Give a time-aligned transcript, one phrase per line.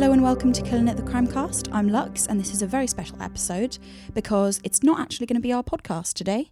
[0.00, 1.68] Hello and welcome to Killing It the Crimecast.
[1.72, 3.76] I'm Lux, and this is a very special episode
[4.14, 6.50] because it's not actually going to be our podcast today.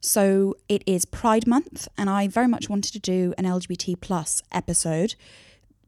[0.00, 4.42] So it is Pride Month, and I very much wanted to do an LGBT plus
[4.50, 5.14] episode,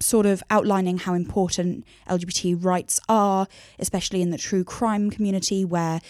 [0.01, 3.49] sort of outlining how important LGBT rights are,
[3.79, 6.03] especially in the true crime community, where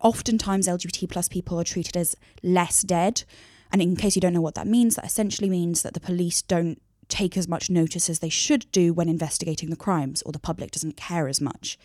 [0.00, 3.22] oftentimes LGBT plus people are treated as less dead.
[3.70, 6.42] And in case you don't know what that means, that essentially means that the police
[6.42, 6.82] don't
[7.12, 10.70] take as much notice as they should do when investigating the crimes, or the public
[10.70, 11.78] doesn't care as much.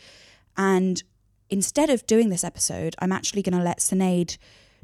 [0.55, 1.03] And
[1.49, 4.37] instead of doing this episode, I'm actually going to let Sinead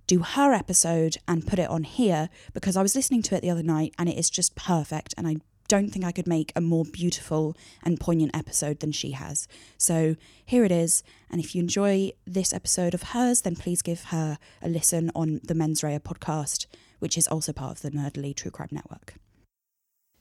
[0.05, 3.50] do her episode and put it on here because I was listening to it the
[3.50, 5.13] other night and it is just perfect.
[5.17, 5.38] And I
[5.69, 9.47] don't think I could make a more beautiful and poignant episode than she has.
[9.78, 11.03] So here it is.
[11.31, 15.39] And if you enjoy this episode of hers, then please give her a listen on
[15.41, 16.66] the Mens Rea podcast,
[17.00, 19.16] which is also part of the Nerdly True Crime Network.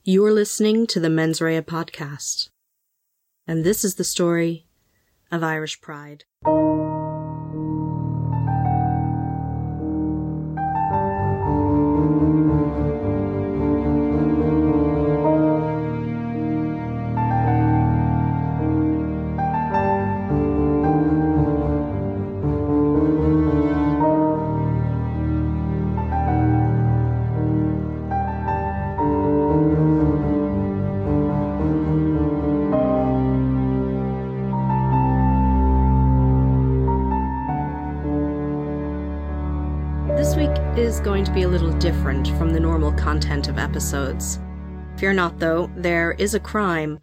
[0.05, 2.49] You are listening to the Mens Rea podcast,
[3.47, 4.67] and this is the story
[5.31, 6.25] of Irish pride.
[45.03, 46.99] Fear not, though, there is a crime,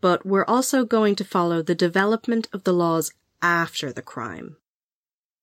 [0.00, 4.56] but we're also going to follow the development of the laws after the crime.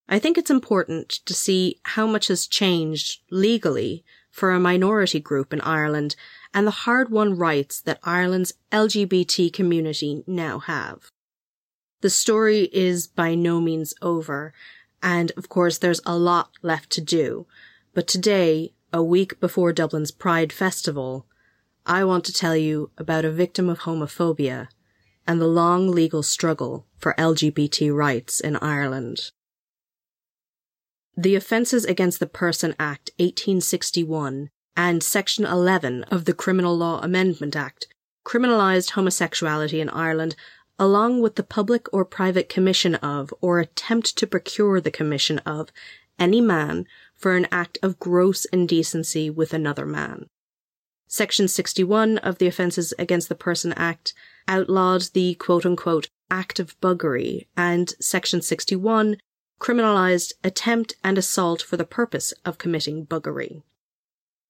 [0.10, 5.54] I think it's important to see how much has changed legally for a minority group
[5.54, 6.18] in Ireland
[6.54, 11.12] and the hard won rights that Ireland's LGBT community now have.
[12.02, 14.54] The story is by no means over,
[15.02, 17.48] and of course, there's a lot left to do.
[17.94, 21.26] But today, a week before Dublin's Pride Festival,
[21.86, 24.68] I want to tell you about a victim of homophobia
[25.28, 29.32] and the long legal struggle for LGBT rights in Ireland.
[31.18, 37.56] The Offences Against the Person Act 1861 and Section 11 of the Criminal Law Amendment
[37.56, 37.88] Act
[38.26, 40.36] criminalised homosexuality in Ireland
[40.78, 45.70] along with the public or private commission of or attempt to procure the commission of
[46.18, 50.28] any man for an act of gross indecency with another man.
[51.14, 54.14] Section 61 of the Offences Against the Person Act
[54.48, 59.18] outlawed the quote unquote act of buggery and Section 61
[59.60, 63.62] criminalised attempt and assault for the purpose of committing buggery.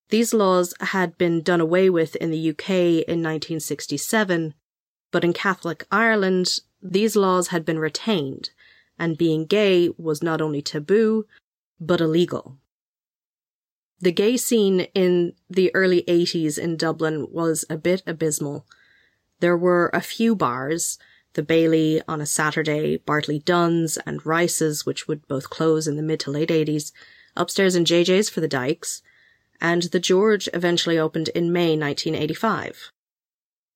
[0.10, 4.54] These laws had been done away with in the UK in 1967
[5.10, 8.52] but in Catholic Ireland, these laws had been retained,
[9.00, 11.26] and being gay was not only taboo,
[11.80, 12.60] but illegal.
[14.02, 18.66] The gay scene in the early 80s in Dublin was a bit abysmal.
[19.42, 20.98] There were a few bars,
[21.34, 26.04] the Bailey on a Saturday, Bartley Dunn's and Rice's, which would both close in the
[26.04, 26.92] mid to late 80s,
[27.38, 29.04] upstairs in JJ's for the Dykes,
[29.62, 32.92] and the George eventually opened in May 1985.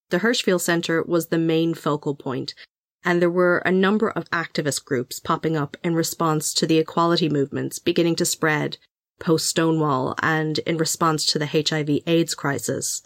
[0.10, 2.56] The Hirschfeld Center was the main focal point,
[3.04, 7.30] and there were a number of activist groups popping up in response to the equality
[7.30, 8.78] movements beginning to spread
[9.20, 13.02] post Stonewall and in response to the HIV AIDS crisis.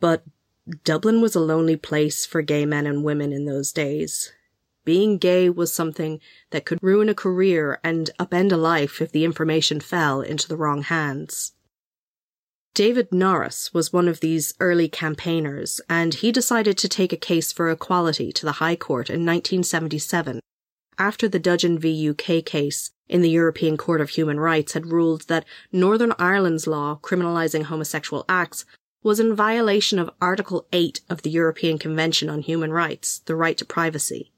[0.00, 0.24] But
[0.84, 4.32] Dublin was a lonely place for gay men and women in those days.
[4.84, 6.20] being gay was something
[6.50, 10.56] that could ruin a career and upend a life if the information fell into the
[10.56, 11.52] wrong hands.
[12.74, 17.52] David Norris was one of these early campaigners, and he decided to take a case
[17.52, 20.40] for equality to the High Court in 1977
[20.98, 25.22] after the Dudgeon v UK case in the European Court of Human Rights had ruled
[25.28, 28.64] that Northern Ireland's law criminalising homosexual acts
[29.02, 33.56] was in violation of Article 8 of the European Convention on Human Rights, the right
[33.58, 34.32] to privacy.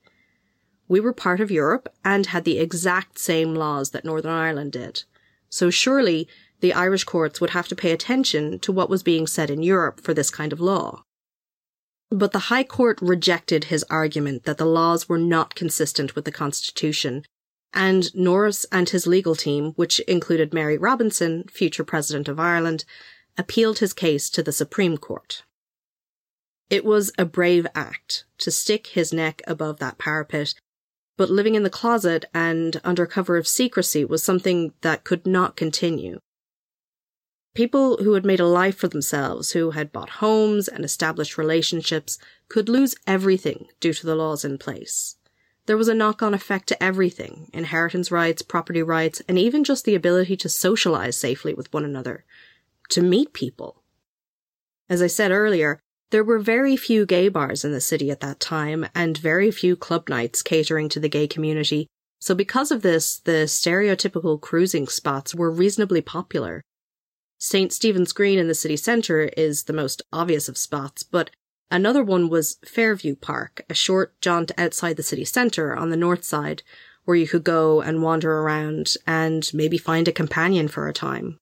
[0.89, 5.05] We were part of Europe and had the exact same laws that Northern Ireland did.
[5.49, 6.29] So surely
[6.61, 10.01] the Irish courts would have to pay attention to what was being said in Europe
[10.01, 11.05] for this kind of law.
[12.11, 16.33] But the High Court rejected his argument that the laws were not consistent with the
[16.33, 17.25] Constitution,
[17.73, 22.85] and Norris and his legal team, which included Mary Robinson, future President of Ireland,
[23.37, 25.43] appealed his case to the Supreme Court.
[26.71, 30.55] It was a brave act to stick his neck above that parapet,
[31.17, 35.57] but living in the closet and under cover of secrecy was something that could not
[35.57, 36.19] continue.
[37.57, 42.19] People who had made a life for themselves, who had bought homes and established relationships,
[42.51, 45.17] could lose everything due to the laws in place.
[45.65, 49.87] There was a knock on effect to everything inheritance rights, property rights, and even just
[49.87, 52.27] the ability to socialize safely with one another,
[52.91, 53.83] to meet people.
[54.91, 55.81] As I said earlier,
[56.11, 59.77] there were very few gay bars in the city at that time and very few
[59.77, 61.87] club nights catering to the gay community.
[62.21, 66.61] So because of this, the stereotypical cruising spots were reasonably popular.
[67.39, 67.71] St.
[67.73, 71.31] Stephen's Green in the city centre is the most obvious of spots, but
[71.71, 76.25] another one was Fairview Park, a short jaunt outside the city centre on the north
[76.25, 76.63] side,
[77.05, 81.39] where you could go and wander around and maybe find a companion for a time.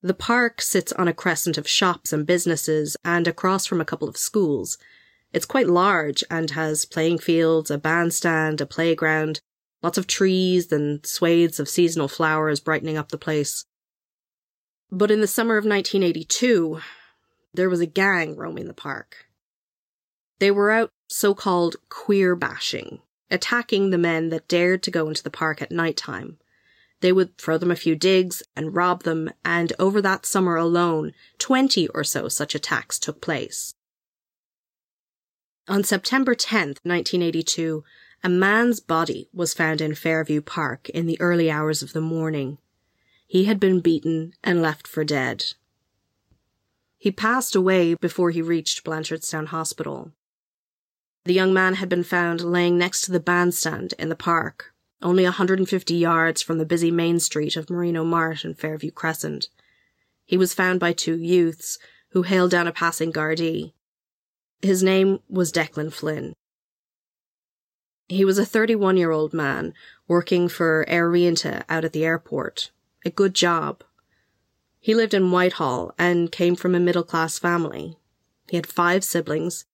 [0.00, 4.08] The park sits on a crescent of shops and businesses and across from a couple
[4.08, 4.78] of schools.
[5.32, 9.40] It's quite large and has playing fields, a bandstand, a playground,
[9.82, 13.64] lots of trees and swathes of seasonal flowers brightening up the place.
[14.94, 16.80] But in the summer of 1982,
[17.54, 19.26] there was a gang roaming the park.
[20.38, 23.00] They were out so called queer bashing,
[23.30, 26.36] attacking the men that dared to go into the park at night time.
[27.00, 31.14] They would throw them a few digs and rob them, and over that summer alone,
[31.38, 33.74] 20 or so such attacks took place.
[35.68, 37.82] On September 10th, 1982,
[38.22, 42.58] a man's body was found in Fairview Park in the early hours of the morning.
[43.32, 45.54] He had been beaten and left for dead.
[46.98, 50.12] He passed away before he reached Blanchardstown Hospital.
[51.24, 55.24] The young man had been found laying next to the bandstand in the park, only
[55.24, 59.48] 150 yards from the busy main street of Marino Mart and Fairview Crescent.
[60.26, 61.78] He was found by two youths
[62.10, 63.72] who hailed down a passing Gardaí.
[64.60, 66.34] His name was Declan Flynn.
[68.10, 69.72] He was a 31 year old man
[70.06, 72.70] working for Aer Rianta out at the airport
[73.04, 73.82] a good job.
[74.80, 77.96] He lived in Whitehall and came from a middle class family.
[78.48, 79.64] He had five siblings.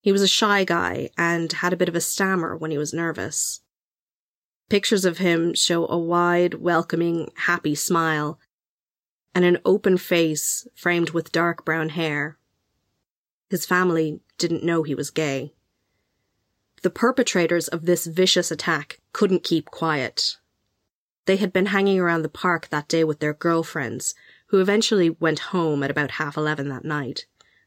[0.00, 2.92] He was a shy guy and had a bit of a stammer when he was
[2.92, 3.60] nervous.
[4.68, 8.38] Pictures of him show a wide, welcoming, happy smile
[9.34, 12.38] and an open face framed with dark brown hair.
[13.50, 15.52] His family didn't know he was gay.
[16.82, 20.38] The perpetrators of this vicious attack couldn't keep quiet.
[21.26, 24.14] They had been hanging around the park that day with their girlfriends,
[24.46, 27.26] who eventually went home at about half eleven that night.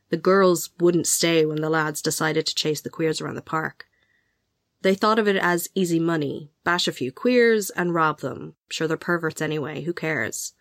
[0.10, 3.88] The girls wouldn't stay when the lads decided to chase the queers around the park.
[4.82, 8.54] They thought of it as easy money, bash a few queers and rob them.
[8.70, 10.54] Sure, they're perverts anyway, who cares?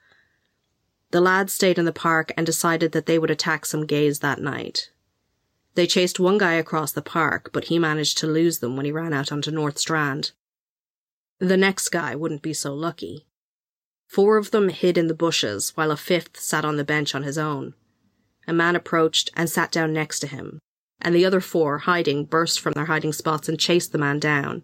[1.11, 4.41] The lads stayed in the park and decided that they would attack some gays that
[4.41, 4.91] night.
[5.75, 8.93] They chased one guy across the park, but he managed to lose them when he
[8.93, 10.33] ran out onto North Strand.
[11.39, 13.27] The next guy wouldn't be so lucky.
[14.09, 17.25] Four of them hid in the bushes while a fifth sat on the bench on
[17.25, 17.75] his own.
[18.47, 20.59] A man approached and sat down next to him,
[21.01, 24.63] and the other four, hiding, burst from their hiding spots and chased the man down.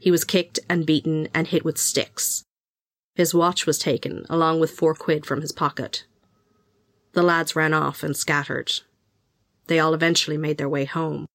[0.00, 2.42] He was kicked and beaten and hit with sticks.
[3.14, 6.04] His watch was taken, along with four quid from his pocket.
[7.12, 8.72] The lads ran off and scattered.
[9.68, 11.26] They all eventually made their way home.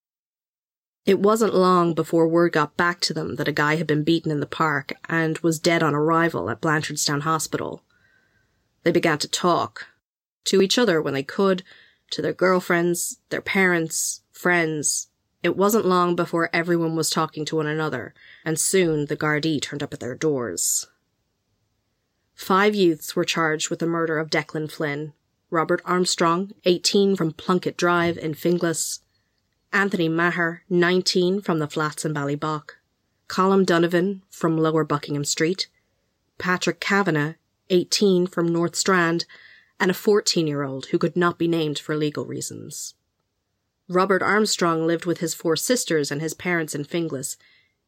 [1.06, 4.32] It wasn't long before word got back to them that a guy had been beaten
[4.32, 7.84] in the park and was dead on arrival at Blanchardstown Hospital.
[8.84, 9.88] They began to talk.
[10.46, 11.64] To each other when they could,
[12.12, 15.08] to their girlfriends, their parents, friends.
[15.44, 18.14] It wasn't long before everyone was talking to one another,
[18.44, 20.88] and soon the Gardaí turned up at their doors.
[22.34, 25.14] Five youths were charged with the murder of Declan Flynn.
[25.50, 29.00] Robert Armstrong, 18 from Plunkett Drive in Finglas,
[29.72, 32.72] Anthony Maher, 19, from the flats in Ballybough,
[33.28, 35.68] Colm Donovan from Lower Buckingham Street,
[36.40, 37.36] Patrick Kavanagh,
[37.70, 39.26] 18, from North Strand,
[39.80, 42.96] and a 14 year old who could not be named for legal reasons.
[43.88, 47.38] Robert Armstrong lived with his four sisters and his parents in Finglas.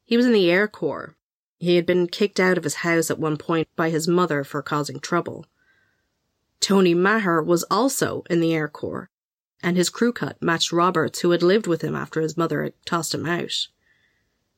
[0.03, 1.15] He was in the Air Corps.
[1.59, 4.61] He had been kicked out of his house at one point by his mother for
[4.61, 5.45] causing trouble.
[6.59, 9.10] Tony Maher was also in the Air Corps,
[9.63, 12.73] and his crew cut matched Robert's, who had lived with him after his mother had
[12.85, 13.67] tossed him out.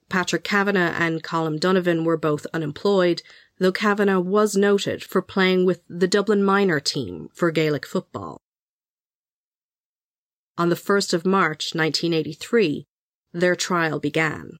[0.09, 3.21] Patrick Kavanagh and Colm Donovan were both unemployed,
[3.57, 8.39] though Kavanagh was noted for playing with the Dublin minor team for Gaelic football.
[10.57, 12.85] On the 1st of March 1983,
[13.33, 14.57] their trial began.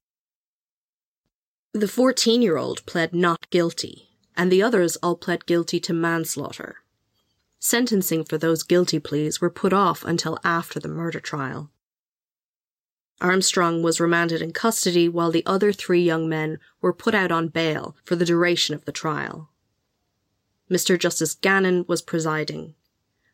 [1.73, 6.82] The 14 year old pled not guilty, and the others all pled guilty to manslaughter.
[7.65, 11.71] Sentencing for those guilty pleas were put off until after the murder trial.
[13.21, 17.47] Armstrong was remanded in custody while the other three young men were put out on
[17.47, 19.49] bail for the duration of the trial.
[20.69, 20.99] Mr.
[20.99, 22.75] Justice Gannon was presiding.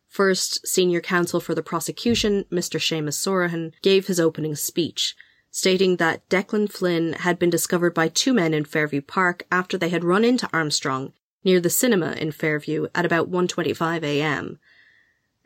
[0.07, 2.79] First, senior counsel for the prosecution, Mr.
[2.79, 5.15] Seamus Sorahan, gave his opening speech,
[5.49, 9.89] stating that Declan Flynn had been discovered by two men in Fairview Park after they
[9.89, 14.59] had run into Armstrong near the cinema in Fairview at about 1:25 a.m.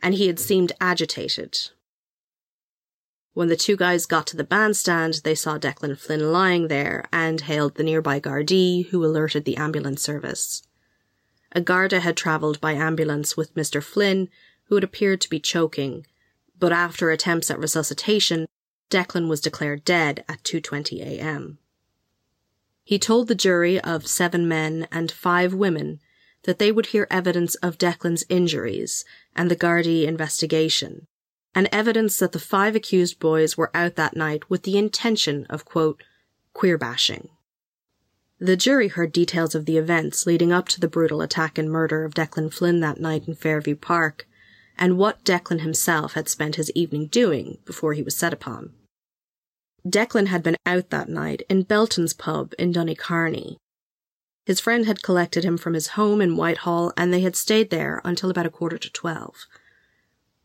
[0.02, 1.58] and he had seemed agitated.
[3.34, 7.42] When the two guys got to the bandstand, they saw Declan Flynn lying there and
[7.42, 10.62] hailed the nearby Gardaí who alerted the ambulance service.
[11.52, 13.82] A Garda had travelled by ambulance with Mr.
[13.82, 14.30] Flynn,
[14.66, 16.06] who had appeared to be choking,
[16.60, 18.46] but after attempts at resuscitation,
[18.90, 21.58] Declan was declared dead at 2:20 a.m.
[22.84, 26.00] He told the jury of seven men and five women
[26.44, 31.08] that they would hear evidence of Declan's injuries and the Gardaí investigation,
[31.56, 35.66] and evidence that the five accused boys were out that night with the intention of,
[35.66, 36.04] quote,
[36.54, 37.30] queer bashing.
[38.40, 42.04] The jury heard details of the events leading up to the brutal attack and murder
[42.04, 44.28] of Declan Flynn that night in Fairview Park,
[44.78, 48.74] and what Declan himself had spent his evening doing before he was set upon.
[49.88, 53.58] Declan had been out that night in Belton's pub in Donnycarney.
[54.46, 58.02] His friend had collected him from his home in Whitehall and they had stayed there
[58.04, 59.46] until about a quarter to twelve.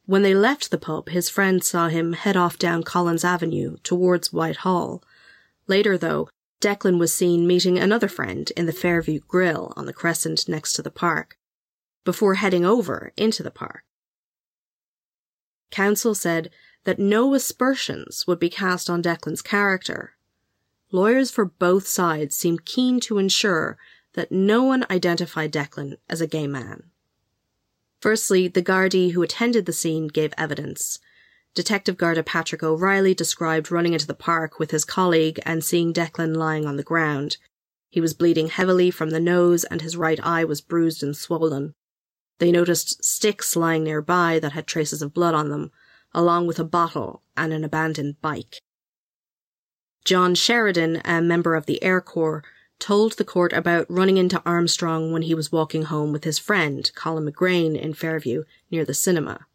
[0.06, 4.32] When they left the pub, his friend saw him head off down Collins Avenue towards
[4.32, 5.02] Whitehall.
[5.66, 6.28] Later, though,
[6.60, 10.82] Declan was seen meeting another friend in the Fairview Grill on the crescent next to
[10.82, 11.36] the park,
[12.04, 13.84] before heading over into the park.
[15.70, 16.50] Counsel said
[16.84, 20.12] that no aspersions would be cast on Declan's character.
[20.90, 23.76] Lawyers for both sides seemed keen to ensure
[24.14, 26.84] that no one identified Declan as a gay man.
[28.00, 30.98] Firstly, the Gardaí who attended the scene gave evidence.
[31.54, 36.36] Detective Garda Patrick O'Reilly described running into the park with his colleague and seeing Declan
[36.36, 37.36] lying on the ground.
[37.90, 41.74] He was bleeding heavily from the nose and his right eye was bruised and swollen.
[42.38, 45.72] They noticed sticks lying nearby that had traces of blood on them,
[46.18, 48.60] along with a bottle and an abandoned bike.
[50.04, 52.42] John Sheridan, a member of the Air Corps,
[52.80, 56.90] told the court about running into Armstrong when he was walking home with his friend,
[56.96, 59.46] Colin McGrain, in Fairview, near the cinema.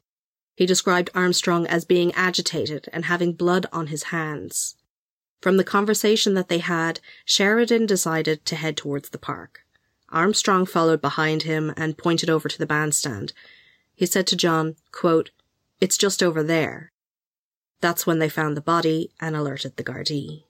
[0.55, 4.77] He described Armstrong as being agitated and having blood on his hands.
[5.41, 9.65] From the conversation that they had, Sheridan decided to head towards the park.
[10.08, 13.34] Armstrong followed behind him and pointed over to the bandstand.
[13.93, 15.32] He said to John, quote,
[15.84, 16.94] it's just over there.
[17.82, 20.46] That's when they found the body and alerted the Gardaí.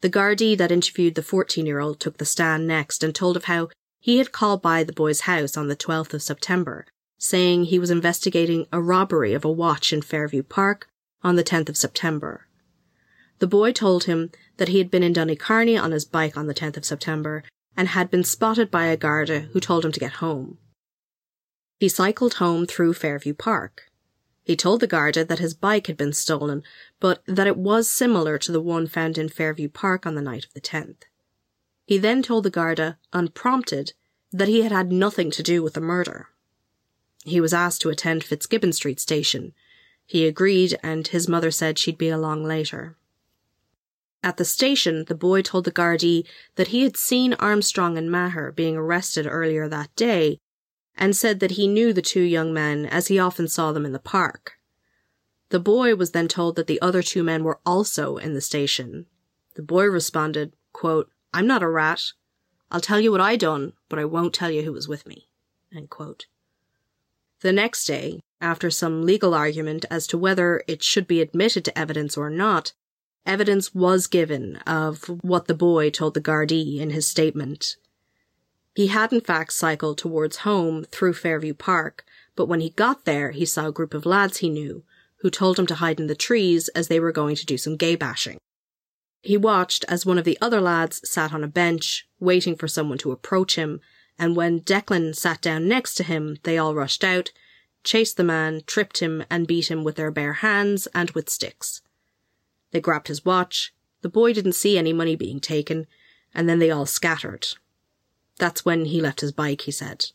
[0.00, 3.46] The Gardaí that interviewed the 14 year old took the stand next and told of
[3.46, 6.86] how he had called by the boy's house on the 12th of September,
[7.18, 10.86] saying he was investigating a robbery of a watch in Fairview Park
[11.24, 12.46] on the 10th of September.
[13.40, 16.54] The boy told him that he had been in Donnycarney on his bike on the
[16.54, 17.42] 10th of September
[17.76, 20.58] and had been spotted by a Garda who told him to get home.
[21.80, 23.88] He cycled home through Fairview Park.
[24.44, 26.62] He told the Garda that his bike had been stolen,
[26.98, 30.44] but that it was similar to the one found in Fairview Park on the night
[30.44, 31.02] of the 10th.
[31.86, 33.92] He then told the Garda, unprompted,
[34.32, 36.28] that he had had nothing to do with the murder.
[37.24, 39.52] He was asked to attend Fitzgibbon Street station.
[40.06, 42.96] He agreed, and his mother said she'd be along later.
[44.24, 48.52] At the station, the boy told the Gardaí that he had seen Armstrong and Maher
[48.52, 50.40] being arrested earlier that day
[50.96, 53.92] and said that he knew the two young men as he often saw them in
[53.92, 54.52] the park.
[55.48, 59.06] The boy was then told that the other two men were also in the station.
[59.54, 62.12] The boy responded, quote, I'm not a rat.
[62.70, 65.28] I'll tell you what I done, but I won't tell you who was with me.
[67.40, 71.78] The next day, After some legal argument as to whether it should be admitted to
[71.78, 72.72] evidence or not,
[73.24, 77.76] evidence was given of what the boy told the Gardaí in his statement.
[78.74, 83.32] He had in fact cycled towards home through Fairview Park, but when he got there,
[83.32, 84.84] he saw a group of lads he knew,
[85.18, 87.76] who told him to hide in the trees as they were going to do some
[87.76, 88.38] gay bashing.
[89.20, 92.98] He watched as one of the other lads sat on a bench, waiting for someone
[92.98, 93.80] to approach him,
[94.18, 97.30] and when Declan sat down next to him, they all rushed out,
[97.84, 101.82] chased the man, tripped him, and beat him with their bare hands and with sticks.
[102.72, 103.72] They grabbed his watch.
[104.00, 105.86] The boy didn't see any money being taken,
[106.34, 107.48] and then they all scattered.
[108.38, 110.06] That's when he left his bike, he said.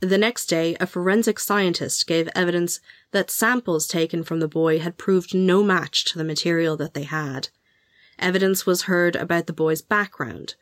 [0.00, 2.80] The next day, a forensic scientist gave evidence
[3.12, 7.04] that samples taken from the boy had proved no match to the material that they
[7.04, 7.48] had.
[8.18, 10.56] Evidence was heard about the boy's background.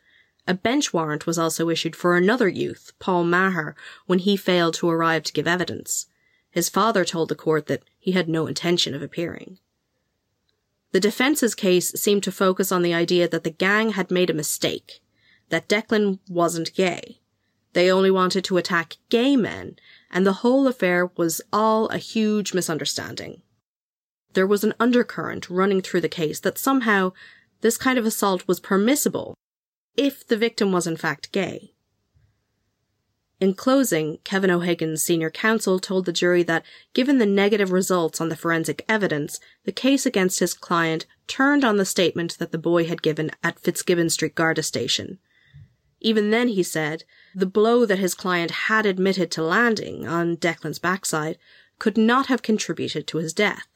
[0.47, 3.75] A bench warrant was also issued for another youth, Paul Maher,
[4.05, 6.07] when he failed to arrive to give evidence.
[6.51, 9.59] His father told the court that he had no intention of appearing.
[10.91, 14.33] The defense's case seemed to focus on the idea that the gang had made a
[14.33, 15.01] mistake,
[15.53, 17.19] that Declan wasn't gay.
[17.73, 19.75] They only wanted to attack gay men,
[20.09, 23.43] and the whole affair was all a huge misunderstanding.
[24.33, 27.11] There was an undercurrent running through the case that somehow
[27.61, 29.35] this kind of assault was permissible
[29.95, 31.73] if the victim was in fact gay.
[33.39, 38.29] In closing, Kevin O'Higgins' senior counsel told the jury that, given the negative results on
[38.29, 42.85] the forensic evidence, the case against his client turned on the statement that the boy
[42.85, 45.19] had given at Fitzgibbon Street Garda station.
[46.03, 50.77] Even then, he said, the blow that his client had admitted to landing on Declan's
[50.77, 51.39] backside
[51.79, 53.67] could not have contributed to his death.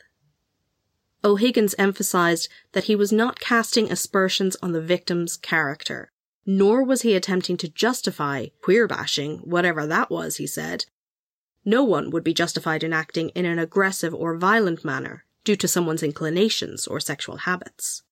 [1.24, 6.12] O'Higgins emphasized that he was not casting aspersions on the victim's character
[6.50, 10.86] nor was he attempting to justify queer bashing, whatever that was, he said.
[11.65, 15.67] No one would be justified in acting in an aggressive or violent manner due to
[15.67, 18.03] someone's inclinations or sexual habits.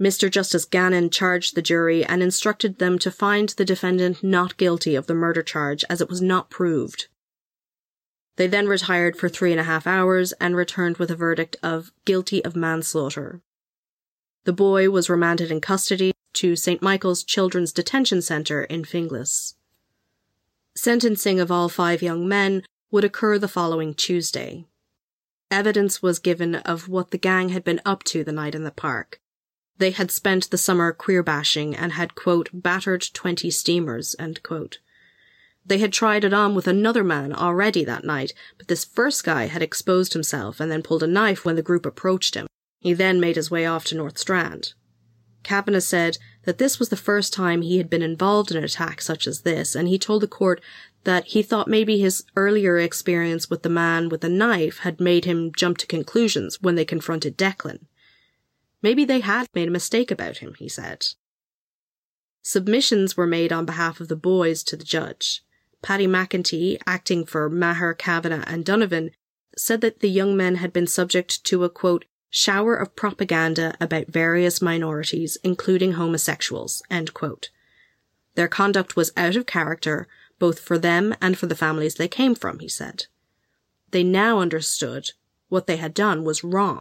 [0.00, 0.30] Mr.
[0.30, 5.06] Justice Gannon charged the jury and instructed them to find the defendant not guilty of
[5.06, 7.06] the murder charge as it was not proved.
[8.36, 11.92] They then retired for three and a half hours and returned with a verdict of
[12.04, 13.40] guilty of manslaughter.
[14.44, 16.82] The boy was remanded in custody to St.
[16.82, 19.54] Michael's Children's Detention Centre in Finglas.
[20.76, 24.66] Sentencing of all five young men would occur the following Tuesday.
[25.50, 28.72] Evidence was given of what the gang had been up to the night in the
[28.72, 29.20] park.
[29.78, 34.78] They had spent the summer queer bashing and had, quote, battered 20 steamers, end quote.
[35.66, 39.46] They had tried it on with another man already that night, but this first guy
[39.46, 42.46] had exposed himself and then pulled a knife when the group approached him.
[42.80, 44.74] He then made his way off to North Strand.
[45.42, 49.00] Kavanagh said that this was the first time he had been involved in an attack
[49.00, 50.60] such as this, and he told the court
[51.04, 55.24] that he thought maybe his earlier experience with the man with the knife had made
[55.24, 57.86] him jump to conclusions when they confronted Declan.
[58.84, 61.06] Maybe they had made a mistake about him, he said.
[62.42, 65.42] Submissions were made on behalf of the boys to the judge.
[65.80, 69.12] Paddy McEntee, acting for Maher, Kavanagh, and Donovan,
[69.56, 74.08] said that the young men had been subject to a quote, shower of propaganda about
[74.08, 76.82] various minorities, including homosexuals.
[78.34, 82.34] Their conduct was out of character, both for them and for the families they came
[82.34, 83.06] from, he said.
[83.92, 85.12] They now understood
[85.48, 86.80] what they had done was wrong.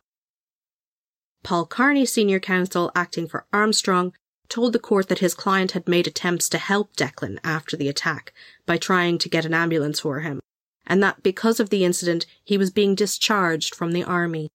[1.43, 4.13] Paul Carney, senior counsel acting for Armstrong,
[4.47, 8.33] told the court that his client had made attempts to help Declan after the attack
[8.65, 10.41] by trying to get an ambulance for him,
[10.85, 14.49] and that because of the incident he was being discharged from the army.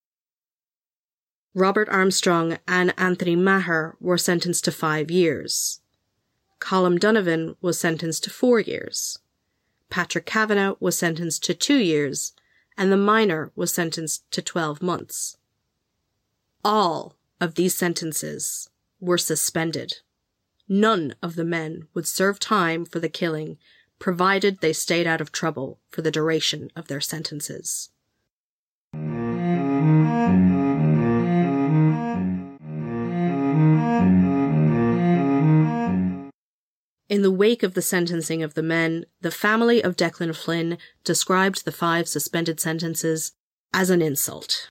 [1.54, 5.80] Robert Armstrong and Anthony Maher were sentenced to five years.
[6.60, 9.18] Colm Donovan was sentenced to four years.
[9.90, 12.32] Patrick Kavanagh was sentenced to two years,
[12.76, 15.37] and the minor was sentenced to 12 months.
[16.70, 18.68] All of these sentences
[19.00, 20.00] were suspended.
[20.68, 23.56] None of the men would serve time for the killing,
[23.98, 27.88] provided they stayed out of trouble for the duration of their sentences.
[37.08, 41.64] In the wake of the sentencing of the men, the family of Declan Flynn described
[41.64, 43.32] the five suspended sentences
[43.72, 44.68] as an insult.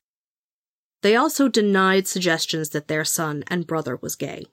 [1.02, 4.46] They also denied suggestions that their son and brother was gay.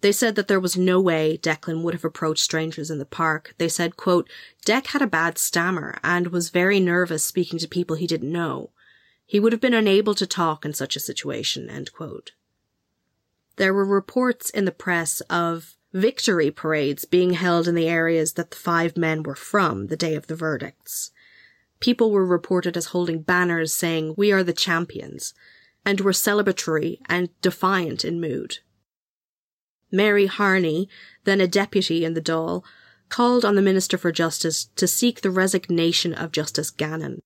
[0.00, 3.54] They said that there was no way Declan would have approached strangers in the park.
[3.56, 4.28] They said, quote,
[4.66, 8.70] Dec had a bad stammer and was very nervous speaking to people he didn't know.
[9.24, 12.32] He would have been unable to talk in such a situation, end quote.
[13.56, 18.50] There were reports in the press of victory parades being held in the areas that
[18.50, 21.12] the five men were from the day of the verdicts.
[21.84, 25.34] People were reported as holding banners saying, We are the champions,
[25.84, 28.60] and were celebratory and defiant in mood.
[29.92, 30.88] Mary Harney,
[31.24, 32.64] then a deputy in the Dáil,
[33.10, 37.20] called on the Minister for Justice to seek the resignation of Justice Gannon.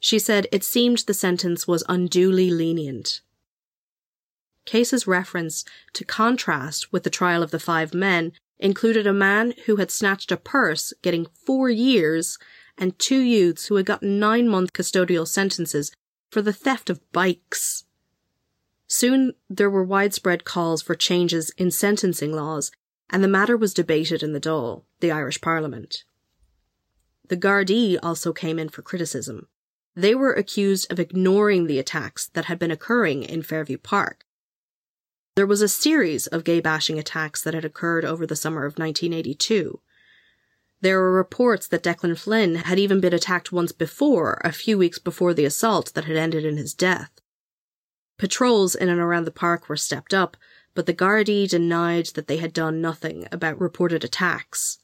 [0.00, 3.20] She said it seemed the sentence was unduly lenient.
[4.64, 9.76] Cases reference to contrast with the trial of the five men included a man who
[9.76, 12.38] had snatched a purse getting four years
[12.78, 15.92] and two youths who had gotten nine month custodial sentences
[16.30, 17.84] for the theft of bikes.
[18.86, 22.70] Soon there were widespread calls for changes in sentencing laws,
[23.10, 26.04] and the matter was debated in the Dáil, the Irish Parliament.
[27.28, 29.48] The Gardaí also came in for criticism.
[29.94, 34.24] They were accused of ignoring the attacks that had been occurring in Fairview Park.
[35.34, 38.78] There was a series of gay bashing attacks that had occurred over the summer of
[38.78, 39.80] 1982.
[40.82, 44.98] There were reports that Declan Flynn had even been attacked once before, a few weeks
[44.98, 47.12] before the assault that had ended in his death.
[48.18, 50.36] Patrols in and around the park were stepped up,
[50.74, 54.78] but the Gardaí denied that they had done nothing about reported attacks.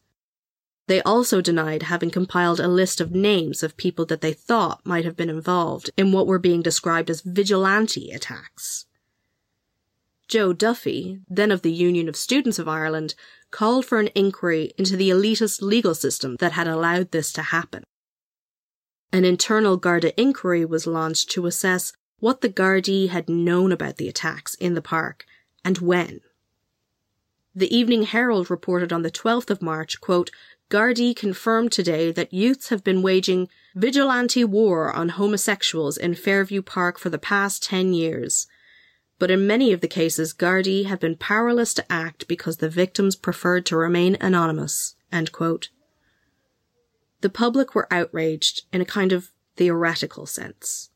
[0.87, 5.05] They also denied having compiled a list of names of people that they thought might
[5.05, 8.87] have been involved in what were being described as vigilante attacks.
[10.29, 13.15] Joe Duffy, then of the Union of Students of Ireland,
[13.51, 17.85] called for an inquiry into the elitist legal system that had allowed this to happen.
[19.13, 24.09] An internal Garda inquiry was launched to assess what the Gardaí had known about the
[24.09, 25.25] attacks in the park
[25.65, 26.21] and when.
[27.55, 30.31] The Evening Herald reported on the 12th of March, quote,
[30.71, 36.99] Gardaí confirmed today that youths have been waging vigilante war on homosexuals in Fairview Park
[36.99, 38.47] for the past 10 years
[39.19, 43.17] but in many of the cases, Gardaí have been powerless to act because the victims
[43.17, 44.95] preferred to remain anonymous.
[47.21, 50.91] The public were outraged in a kind of theoretical sense.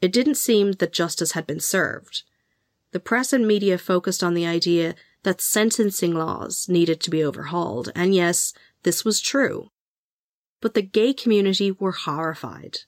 [0.00, 2.24] It didn't seem that justice had been served.
[2.90, 7.90] The press and media focused on the idea that sentencing laws needed to be overhauled,
[7.94, 9.70] and yes, this was true.
[10.60, 12.80] But the gay community were horrified.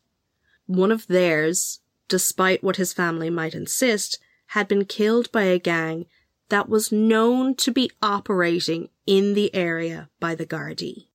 [0.66, 4.18] One of theirs, despite what his family might insist,
[4.48, 6.06] had been killed by a gang
[6.48, 11.08] that was known to be operating in the area by the Gardaí.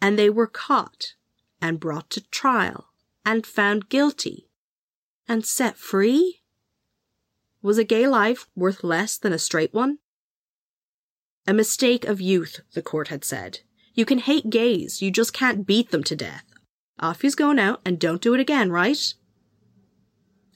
[0.00, 1.14] And they were caught
[1.60, 2.88] and brought to trial
[3.24, 4.48] and found guilty
[5.26, 6.42] and set free?
[7.62, 9.98] Was a gay life worth less than a straight one?
[11.46, 13.60] A mistake of youth, the court had said.
[13.94, 16.44] You can hate gays, you just can't beat them to death.
[16.98, 19.14] Off he's going out and don't do it again, right?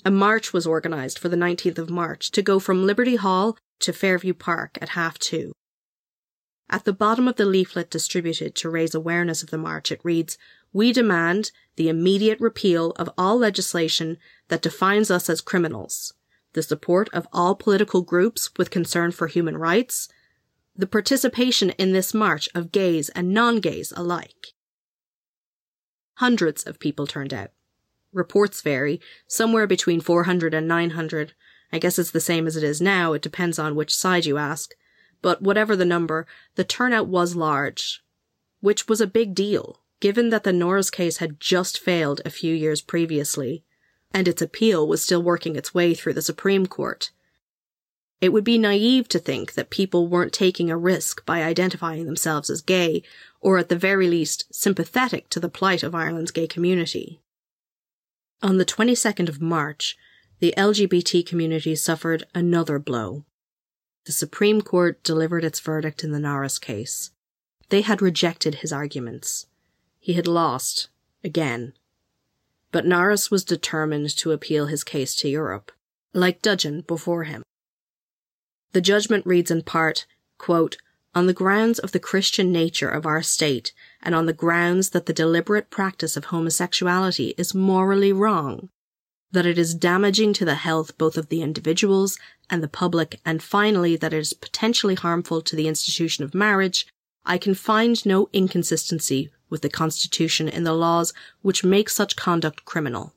[0.05, 3.93] A march was organised for the 19th of March to go from Liberty Hall to
[3.93, 5.53] Fairview Park at half two.
[6.71, 10.37] At the bottom of the leaflet distributed to raise awareness of the march, it reads,
[10.73, 16.13] We demand the immediate repeal of all legislation that defines us as criminals,
[16.53, 20.09] the support of all political groups with concern for human rights,
[20.77, 24.49] the participation in this march of gays and non-gays alike.
[26.17, 27.51] Hundreds of people turned out.
[28.13, 31.33] Reports vary, somewhere between 400 and 900.
[31.73, 34.39] I guess it's the same as it is now, it depends on which side you
[34.39, 34.75] ask.
[35.21, 38.03] But whatever the number, the turnout was large.
[38.61, 42.55] Which was a big deal, given that the Norris case had just failed a few
[42.55, 43.65] years previously,
[44.13, 47.11] and its appeal was still working its way through the Supreme Court.
[48.21, 52.51] It would be naive to think that people weren't taking a risk by identifying themselves
[52.51, 53.03] as gay,
[53.41, 57.21] or at the very least sympathetic to the plight of Ireland's gay community.
[58.41, 59.97] On the 22nd of March,
[60.39, 63.25] the LGBT community suffered another blow.
[64.07, 67.11] The Supreme Court delivered its verdict in the Norris case.
[67.71, 69.47] They had rejected his arguments.
[69.99, 70.89] He had lost,
[71.25, 71.73] again.
[72.71, 75.73] But Norris was determined to appeal his case to Europe,
[76.15, 77.43] like Dudgeon before him.
[78.73, 80.07] The judgment reads in part,
[80.39, 80.77] quote,
[81.13, 83.73] on the grounds of the Christian nature of our state
[84.03, 88.69] and on the grounds that the deliberate practice of homosexuality is morally wrong,
[89.33, 93.43] that it is damaging to the health both of the individuals and the public, and
[93.43, 96.87] finally that it is potentially harmful to the institution of marriage,
[97.25, 102.65] I can find no inconsistency with the Constitution in the laws which make such conduct
[102.65, 103.13] criminal.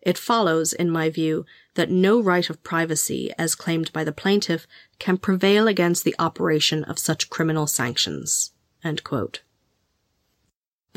[0.00, 4.66] It follows, in my view, that no right of privacy, as claimed by the plaintiff,
[4.98, 8.52] can prevail against the operation of such criminal sanctions.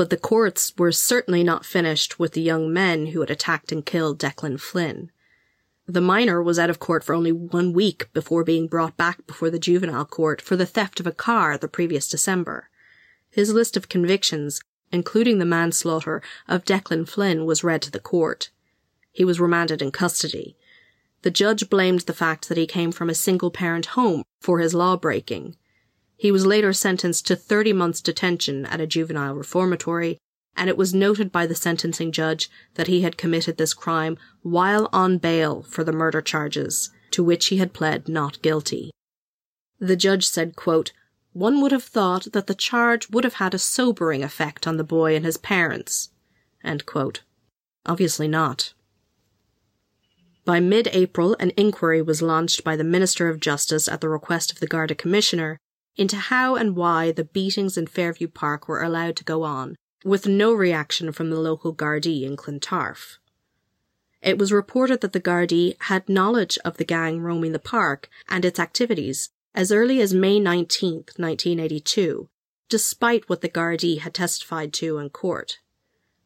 [0.02, 3.86] But the courts were certainly not finished with the young men who had attacked and
[3.86, 5.12] killed Declan Flynn.
[5.86, 9.52] The minor was out of court for only one week before being brought back before
[9.52, 12.68] the juvenile court for the theft of a car the previous December.
[13.30, 18.50] His list of convictions including the manslaughter of Declan Flynn, was read to the court.
[19.12, 20.58] He was remanded in custody.
[21.22, 24.74] The judge blamed the fact that he came from a single parent home for his
[24.74, 25.58] law breaking.
[26.22, 30.20] He was later sentenced to 30 months detention at a juvenile reformatory,
[30.56, 34.88] and it was noted by the sentencing judge that he had committed this crime while
[34.94, 38.92] on bail for the murder charges, to which he had pled not guilty.
[39.80, 40.92] The judge said, quote,
[41.34, 44.84] one would have thought that the charge would have had a sobering effect on the
[44.84, 46.12] boy and his parents.
[47.88, 48.76] Obviously not.
[50.46, 54.52] By mid April, an inquiry was launched by the Minister of Justice at the request
[54.52, 55.58] of the Garda Commissioner
[55.96, 60.28] into how and why the beatings in Fairview Park were allowed to go on, with
[60.28, 63.20] no reaction from the local Gardaí in Clontarf.
[64.22, 68.46] It was reported that the Gardaí had knowledge of the gang roaming the park and
[68.46, 72.30] its activities as early as May 19, 1982,
[72.70, 75.60] despite what the Gardaí had testified to in court.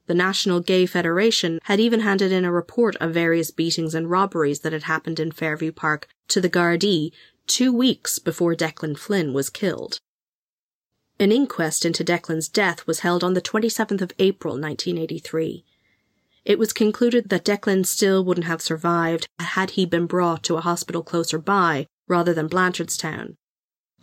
[0.08, 4.60] The National Gay Federation had even handed in a report of various beatings and robberies
[4.60, 7.12] that had happened in Fairview Park to the Gardaí
[7.48, 10.00] two weeks before Declan Flynn was killed.
[11.20, 15.64] An inquest into Declan's death was held on the 27th of April 1983.
[16.44, 20.62] It was concluded that Declan still wouldn't have survived had he been brought to a
[20.62, 23.36] hospital closer by rather than Blanchardstown,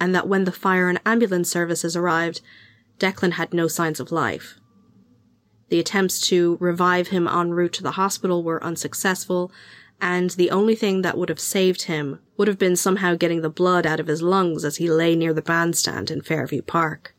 [0.01, 2.41] and that when the fire and ambulance services arrived,
[2.99, 4.59] Declan had no signs of life.
[5.69, 9.53] The attempts to revive him en route to the hospital were unsuccessful,
[10.03, 13.49] and the only thing that would have saved him would have been somehow getting the
[13.49, 17.15] blood out of his lungs as he lay near the bandstand in Fairview Park.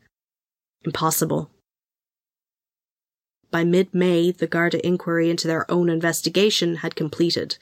[0.84, 1.50] Impossible.
[3.50, 7.56] By mid May, the Garda inquiry into their own investigation had completed.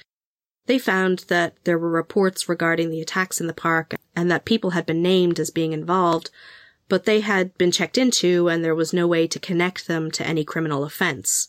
[0.66, 4.70] They found that there were reports regarding the attacks in the park and that people
[4.70, 6.30] had been named as being involved,
[6.88, 10.26] but they had been checked into and there was no way to connect them to
[10.26, 11.48] any criminal offence.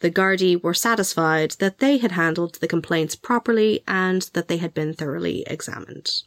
[0.00, 4.72] The Gardaí were satisfied that they had handled the complaints properly and that they had
[4.72, 6.22] been thoroughly examined.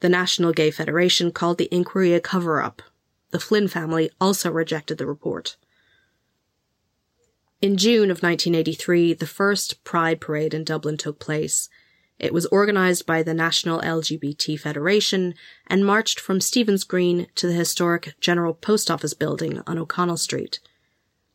[0.00, 2.80] The National Gay Federation called the inquiry a cover up.
[3.32, 5.56] The Flynn family also rejected the report.
[7.60, 11.68] In June of 1983, the first Pride Parade in Dublin took place,
[12.18, 15.34] it was organised by the National LGBT Federation
[15.66, 20.60] and marched from Stephen's Green to the historic General Post Office building on O'Connell Street.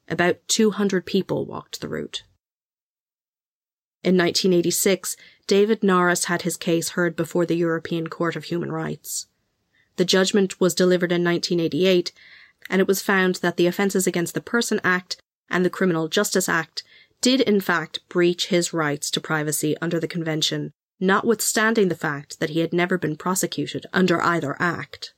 [0.07, 2.23] About 200 people walked the route.
[4.03, 9.25] In 1986, David Norris had his case heard before the European Court of Human Rights.
[9.95, 12.11] The judgment was delivered in 1988,
[12.69, 15.17] and it was found that the Offences Against the Person Act
[15.49, 16.83] and the Criminal Justice Act
[17.21, 22.51] did in fact breach his rights to privacy under the Convention, notwithstanding the fact that
[22.51, 25.15] he had never been prosecuted under either act.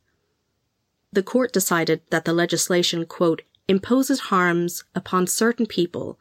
[1.11, 6.19] The court decided that the legislation, quote, imposes harms upon certain people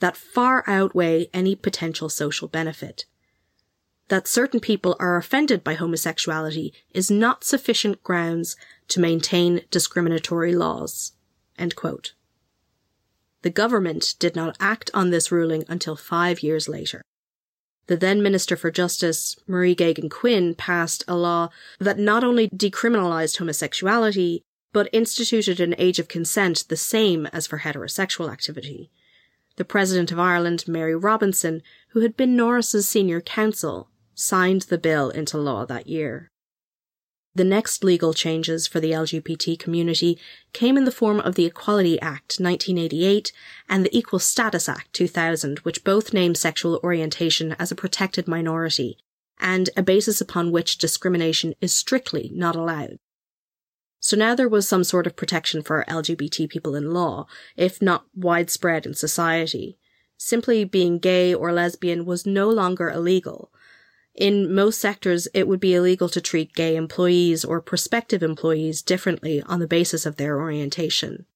[0.00, 3.06] that far outweigh any potential social benefit.
[4.08, 8.56] That certain people are offended by homosexuality is not sufficient grounds
[8.88, 11.12] to maintain discriminatory laws.
[13.42, 17.02] The government did not act on this ruling until five years later.
[17.86, 23.36] The then Minister for Justice, Marie Geoghegan Quinn, passed a law that not only decriminalised
[23.36, 24.42] homosexuality,
[24.74, 28.90] but instituted an age of consent the same as for heterosexual activity.
[29.54, 35.10] The President of Ireland, Mary Robinson, who had been Norris's senior counsel, signed the bill
[35.10, 36.28] into law that year.
[37.36, 40.18] The next legal changes for the LGBT community
[40.52, 43.32] came in the form of the Equality Act 1988
[43.68, 48.98] and the Equal Status Act 2000, which both name sexual orientation as a protected minority
[49.38, 52.98] and a basis upon which discrimination is strictly not allowed.
[54.04, 58.04] So now there was some sort of protection for LGBT people in law, if not
[58.14, 59.78] widespread in society.
[60.18, 63.50] Simply being gay or lesbian was no longer illegal,
[64.14, 69.42] in most sectors, it would be illegal to treat gay employees or prospective employees differently
[69.42, 71.26] on the basis of their orientation.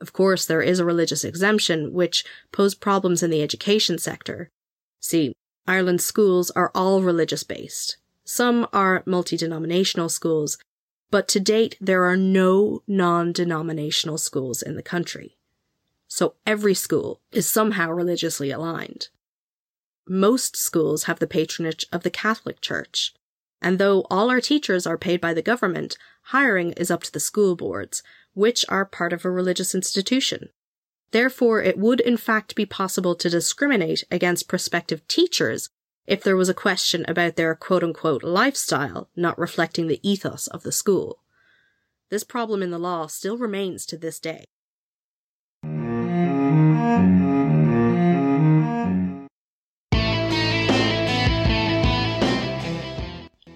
[0.00, 4.50] Of course, there is a religious exemption, which posed problems in the education sector.
[5.00, 5.32] See,
[5.66, 7.98] Ireland's schools are all religious based.
[8.24, 10.58] Some are multi-denominational schools,
[11.10, 15.36] but to date there are no non-denominational schools in the country.
[16.06, 19.08] So every school is somehow religiously aligned
[20.08, 23.14] most schools have the patronage of the Catholic Church.
[23.60, 27.20] And though all our teachers are paid by the government, hiring is up to the
[27.20, 28.02] school boards,
[28.34, 30.50] which are part of a religious institution.
[31.10, 35.70] Therefore, it would in fact be possible to discriminate against prospective teachers
[36.08, 40.62] if there was a question about their quote unquote lifestyle not reflecting the ethos of
[40.62, 41.18] the school.
[42.08, 44.46] This problem in the law still remains to this day.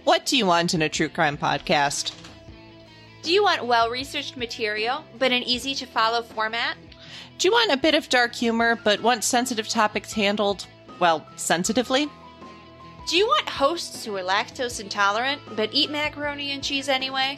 [0.05, 2.13] What do you want in a true crime podcast?
[3.23, 6.77] Do you want well researched material, but an easy to follow format?
[7.39, 10.67] Do you want a bit of dark humor, but want sensitive topics handled,
[11.01, 12.11] well, sensitively?
[13.05, 17.37] Do you want hosts who are lactose intolerant, but eat macaroni and cheese anyway?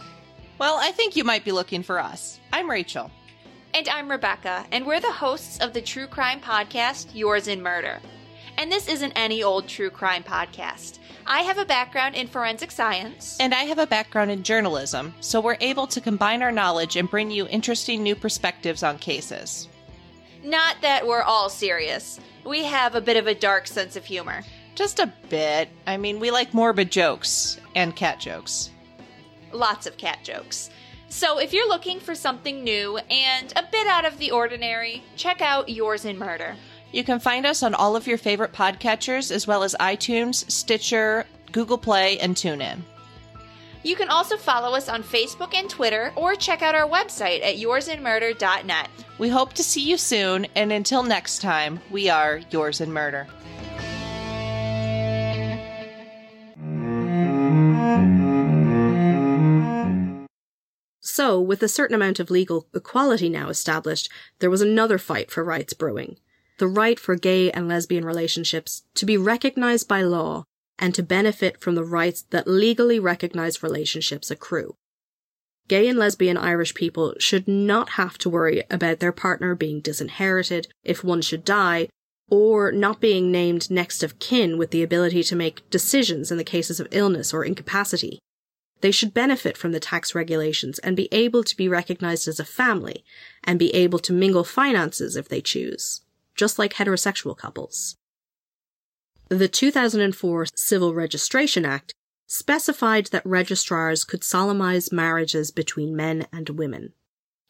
[0.59, 2.39] Well, I think you might be looking for us.
[2.53, 3.11] I'm Rachel.
[3.73, 7.99] And I'm Rebecca, and we're the hosts of the true crime podcast, Yours in Murder.
[8.59, 10.99] And this isn't any old true crime podcast.
[11.27, 13.39] I have a background in forensic science.
[13.41, 17.11] And I have a background in journalism, so we're able to combine our knowledge and
[17.11, 19.69] bring you interesting new perspectives on cases.
[20.45, 22.21] Not that we're all serious.
[22.45, 24.43] We have a bit of a dark sense of humor.
[24.75, 25.69] Just a bit.
[25.87, 28.71] I mean, we like morbid jokes and cat jokes.
[29.53, 30.71] Lots of cat jokes.
[31.09, 35.41] So if you're looking for something new and a bit out of the ordinary, check
[35.41, 36.57] out Yours in Murder.
[36.91, 41.25] You can find us on all of your favorite podcatchers, as well as iTunes, Stitcher,
[41.53, 42.81] Google Play, and TuneIn.
[43.85, 47.57] You can also follow us on Facebook and Twitter, or check out our website at
[47.57, 48.89] yoursinmurder.net.
[49.19, 53.29] We hope to see you soon, and until next time, we are Yours in Murder.
[61.01, 65.45] So, with a certain amount of legal equality now established, there was another fight for
[65.45, 66.19] rights brewing.
[66.59, 70.45] The right for gay and lesbian relationships to be recognized by law
[70.79, 74.77] and to benefit from the rights that legally recognized relationships accrue.
[75.69, 80.69] Gay and lesbian Irish people should not have to worry about their partner being disinherited
[80.83, 81.89] if one should die,
[82.31, 86.45] or not being named next of kin with the ability to make decisions in the
[86.45, 88.19] cases of illness or incapacity.
[88.81, 92.45] They should benefit from the tax regulations and be able to be recognized as a
[92.45, 93.05] family
[93.43, 96.03] and be able to mingle finances if they choose,
[96.35, 97.97] just like heterosexual couples.
[99.29, 101.95] The 2004 Civil Registration Act
[102.27, 106.93] specified that registrars could solemnize marriages between men and women.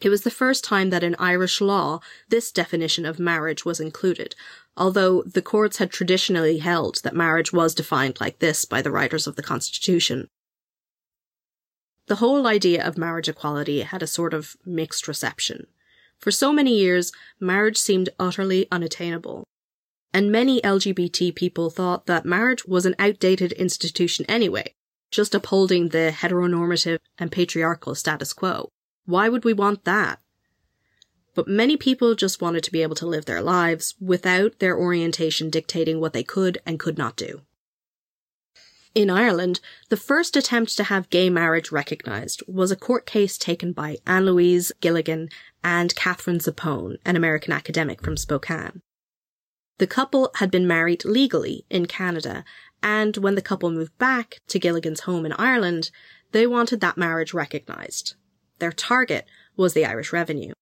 [0.05, 4.35] It was the first time that in Irish law this definition of marriage was included,
[4.77, 9.27] although the courts had traditionally held that marriage was defined like this by the writers
[9.27, 10.29] of the Constitution.
[12.07, 15.69] The whole idea of marriage equality had a sort of mixed reception.
[16.19, 19.45] For so many years, marriage seemed utterly unattainable.
[20.13, 24.75] And many LGBT people thought that marriage was an outdated institution anyway,
[25.11, 28.69] just upholding the heteronormative and patriarchal status quo.
[29.07, 30.21] Why would we want that?
[31.35, 35.51] But many people just wanted to be able to live their lives without their orientation
[35.51, 37.43] dictating what they could and could not do.
[38.95, 43.73] In Ireland, the first attempt to have gay marriage recognised was a court case taken
[43.73, 45.31] by Anne Louise Gilligan
[45.65, 48.83] and Catherine Zappone, an American academic from Spokane.
[49.79, 52.45] The couple had been married legally in Canada,
[52.81, 55.91] and when the couple moved back to Gilligan's home in Ireland,
[56.31, 58.15] they wanted that marriage recognised.
[58.59, 60.53] Their target was the Irish revenue.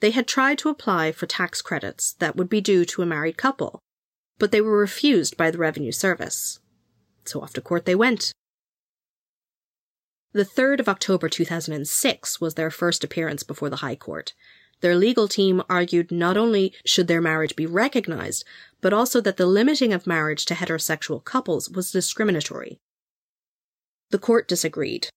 [0.00, 3.36] They had tried to apply for tax credits that would be due to a married
[3.36, 3.80] couple,
[4.38, 6.60] but they were refused by the Revenue Service
[7.30, 8.32] so off to court they went.
[10.32, 14.32] The 3rd of October 2006 was their first appearance before the High Court.
[14.80, 18.44] Their legal team argued not only should their marriage be recognised,
[18.80, 22.78] but also that the limiting of marriage to heterosexual couples was discriminatory.
[24.10, 25.08] The court disagreed.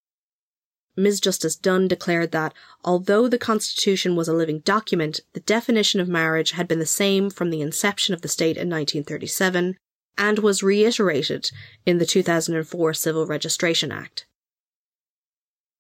[0.95, 1.19] Ms.
[1.19, 2.53] Justice Dunne declared that,
[2.83, 7.29] although the Constitution was a living document, the definition of marriage had been the same
[7.29, 9.75] from the inception of the state in 1937,
[10.17, 11.49] and was reiterated
[11.85, 14.27] in the 2004 Civil Registration Act.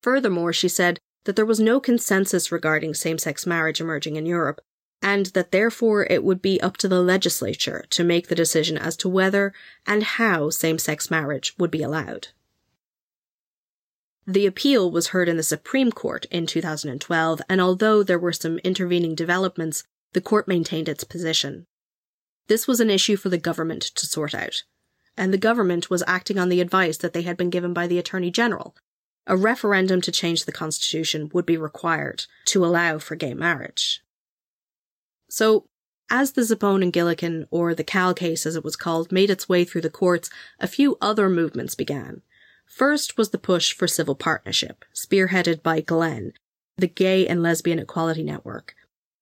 [0.01, 4.59] Furthermore, she said that there was no consensus regarding same-sex marriage emerging in Europe,
[5.01, 8.97] and that therefore it would be up to the legislature to make the decision as
[8.97, 9.53] to whether
[9.85, 12.29] and how same-sex marriage would be allowed.
[14.25, 18.57] The appeal was heard in the Supreme Court in 2012, and although there were some
[18.59, 19.83] intervening developments,
[20.13, 21.65] the court maintained its position.
[22.47, 24.63] This was an issue for the government to sort out,
[25.17, 27.99] and the government was acting on the advice that they had been given by the
[27.99, 28.75] Attorney General.
[29.27, 34.03] A referendum to change the Constitution would be required to allow for gay marriage.
[35.29, 35.65] So,
[36.09, 39.49] as the Zappone and Gilligan, or the Cahill case as it was called, made its
[39.49, 40.29] way through the courts,
[40.59, 42.21] a few other movements began.
[42.65, 46.33] First was the push for civil partnership, spearheaded by Glen,
[46.77, 48.75] the Gay and Lesbian Equality Network,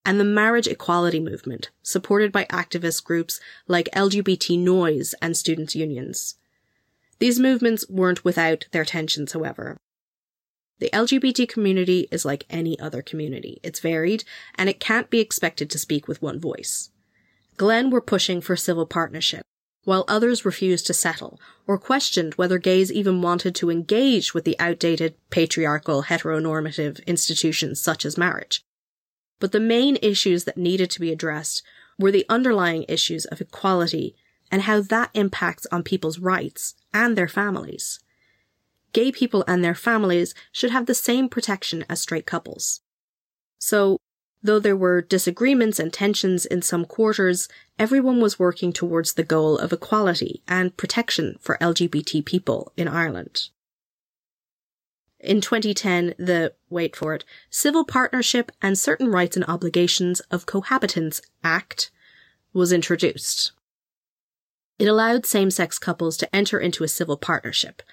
[0.05, 6.35] and the marriage equality movement, supported by activist groups like LGBT Noise and students' unions.
[7.19, 9.77] These movements weren't without their tensions, however.
[10.79, 13.59] The LGBT community is like any other community.
[13.61, 14.23] It's varied,
[14.55, 16.89] and it can't be expected to speak with one voice.
[17.57, 19.43] Glen were pushing for civil partnership,
[19.83, 24.59] while others refused to settle, or questioned whether gays even wanted to engage with the
[24.59, 28.63] outdated patriarchal heteronormative institutions such as marriage.
[29.39, 31.63] But the main issues that needed to be addressed
[31.97, 34.15] were the underlying issues of equality
[34.51, 37.99] and how that impacts on people's rights and their families.
[38.93, 42.81] Gay people and their families should have the same protection as straight couples.
[43.57, 43.97] So,
[44.43, 49.57] though there were disagreements and tensions in some quarters, everyone was working towards the goal
[49.57, 53.49] of equality and protection for LGBT people in Ireland.
[55.19, 61.21] In 2010, the, wait for it, Civil Partnership and Certain Rights and Obligations of Cohabitants
[61.43, 61.91] Act
[62.53, 63.51] was introduced.
[64.79, 67.83] It allowed same-sex couples to enter into a civil partnership,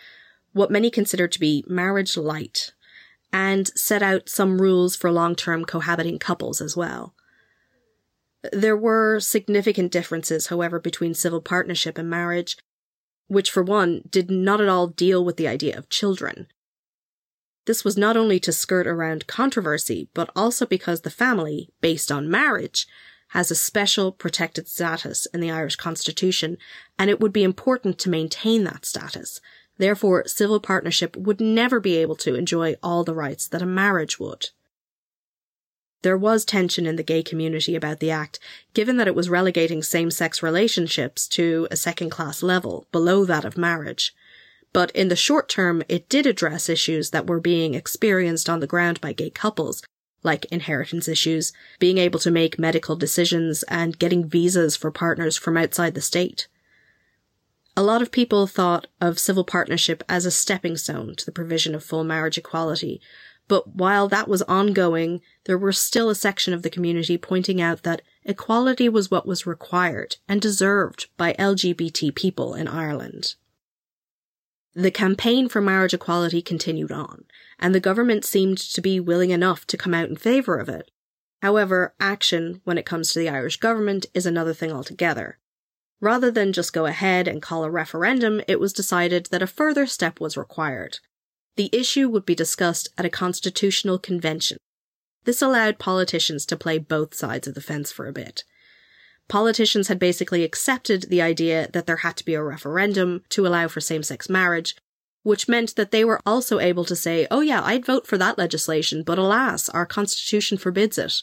[0.52, 2.72] what many consider to be marriage light,
[3.32, 7.14] and set out some rules for long-term cohabiting couples as well.
[8.52, 12.56] There were significant differences, however, between civil partnership and marriage,
[13.26, 16.46] which for one did not at all deal with the idea of children.
[17.66, 22.30] This was not only to skirt around controversy, but also because the family, based on
[22.30, 22.86] marriage,
[23.32, 26.56] has a special protected status in the Irish Constitution,
[26.98, 29.42] and it would be important to maintain that status.
[29.78, 34.18] Therefore, civil partnership would never be able to enjoy all the rights that a marriage
[34.18, 34.50] would.
[36.02, 38.38] There was tension in the gay community about the act,
[38.74, 44.14] given that it was relegating same-sex relationships to a second-class level, below that of marriage.
[44.72, 48.66] But in the short term, it did address issues that were being experienced on the
[48.66, 49.82] ground by gay couples,
[50.22, 55.56] like inheritance issues, being able to make medical decisions, and getting visas for partners from
[55.56, 56.46] outside the state.
[57.78, 61.76] A lot of people thought of civil partnership as a stepping stone to the provision
[61.76, 63.00] of full marriage equality,
[63.46, 67.84] but while that was ongoing, there was still a section of the community pointing out
[67.84, 73.36] that equality was what was required and deserved by LGBT people in Ireland.
[74.74, 77.26] The campaign for marriage equality continued on,
[77.60, 80.90] and the government seemed to be willing enough to come out in favour of it.
[81.42, 85.38] However, action, when it comes to the Irish government, is another thing altogether.
[86.00, 89.86] Rather than just go ahead and call a referendum, it was decided that a further
[89.86, 90.98] step was required.
[91.56, 94.58] The issue would be discussed at a constitutional convention.
[95.24, 98.44] This allowed politicians to play both sides of the fence for a bit
[99.28, 103.68] politicians had basically accepted the idea that there had to be a referendum to allow
[103.68, 104.74] for same-sex marriage,
[105.22, 108.38] which meant that they were also able to say, oh yeah, I'd vote for that
[108.38, 111.22] legislation, but alas, our constitution forbids it.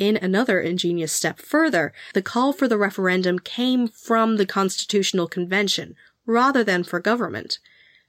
[0.00, 5.94] In another ingenious step further, the call for the referendum came from the Constitutional Convention,
[6.24, 7.58] rather than for government.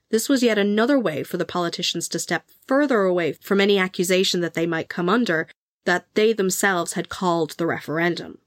[0.08, 4.40] This was yet another way for the politicians to step further away from any accusation
[4.40, 5.46] that they might come under
[5.84, 8.38] that they themselves had called the referendum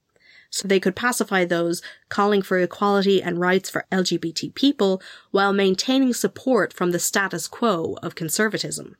[0.50, 6.12] so they could pacify those calling for equality and rights for LGBT people while maintaining
[6.12, 8.96] support from the status quo of conservatism.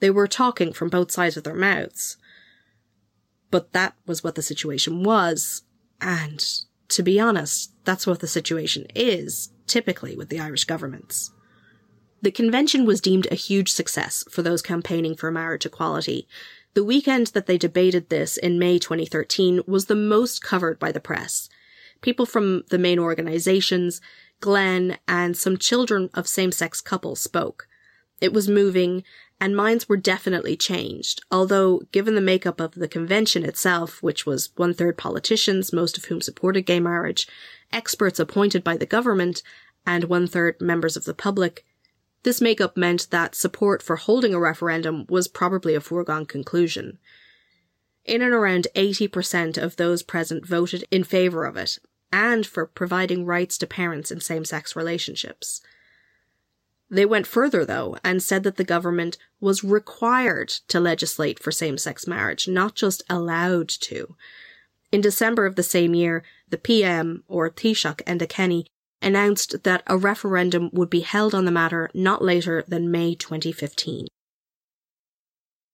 [0.00, 2.16] They were talking from both sides of their mouths.
[3.50, 5.62] But that was what the situation was,
[6.00, 6.44] and
[6.88, 11.30] to be honest, that's what the situation is, typically with the Irish governments.
[12.22, 16.26] The convention was deemed a huge success for those campaigning for marriage equality,
[16.76, 21.00] the weekend that they debated this in May 2013 was the most covered by the
[21.00, 21.48] press.
[22.02, 24.02] People from the main organizations,
[24.40, 27.66] Glen, and some children of same-sex couples spoke.
[28.20, 29.04] It was moving,
[29.40, 34.50] and minds were definitely changed, although given the makeup of the convention itself, which was
[34.56, 37.28] one-third politicians, most of whom supported gay marriage,
[37.72, 39.42] experts appointed by the government,
[39.86, 41.64] and one-third members of the public,
[42.22, 46.98] this makeup meant that support for holding a referendum was probably a foregone conclusion.
[48.04, 51.78] In and around 80% of those present voted in favour of it,
[52.12, 55.60] and for providing rights to parents in same-sex relationships.
[56.88, 62.06] They went further, though, and said that the government was required to legislate for same-sex
[62.06, 64.16] marriage, not just allowed to.
[64.92, 68.66] In December of the same year, the PM, or Taoiseach Enda Kenny,
[69.02, 74.06] announced that a referendum would be held on the matter not later than May 2015.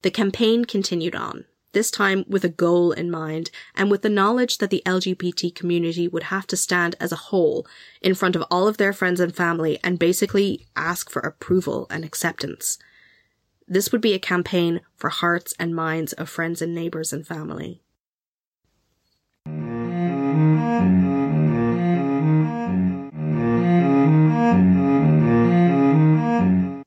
[0.01, 4.59] The campaign continued on, this time with a goal in mind and with the knowledge
[4.59, 7.67] that the LGBT community would have to stand as a whole
[8.01, 12.05] in front of all of their friends and family and basically ask for approval and
[12.05, 12.79] acceptance.
[13.67, 17.83] This would be a campaign for hearts and minds of friends and neighbours and family.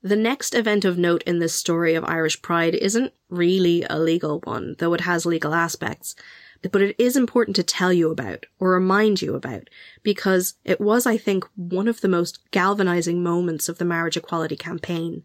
[0.05, 4.39] The next event of note in this story of Irish pride isn't really a legal
[4.43, 6.15] one, though it has legal aspects.
[6.61, 9.67] But it is important to tell you about, or remind you about,
[10.03, 14.55] because it was, I think, one of the most galvanizing moments of the marriage equality
[14.55, 15.23] campaign.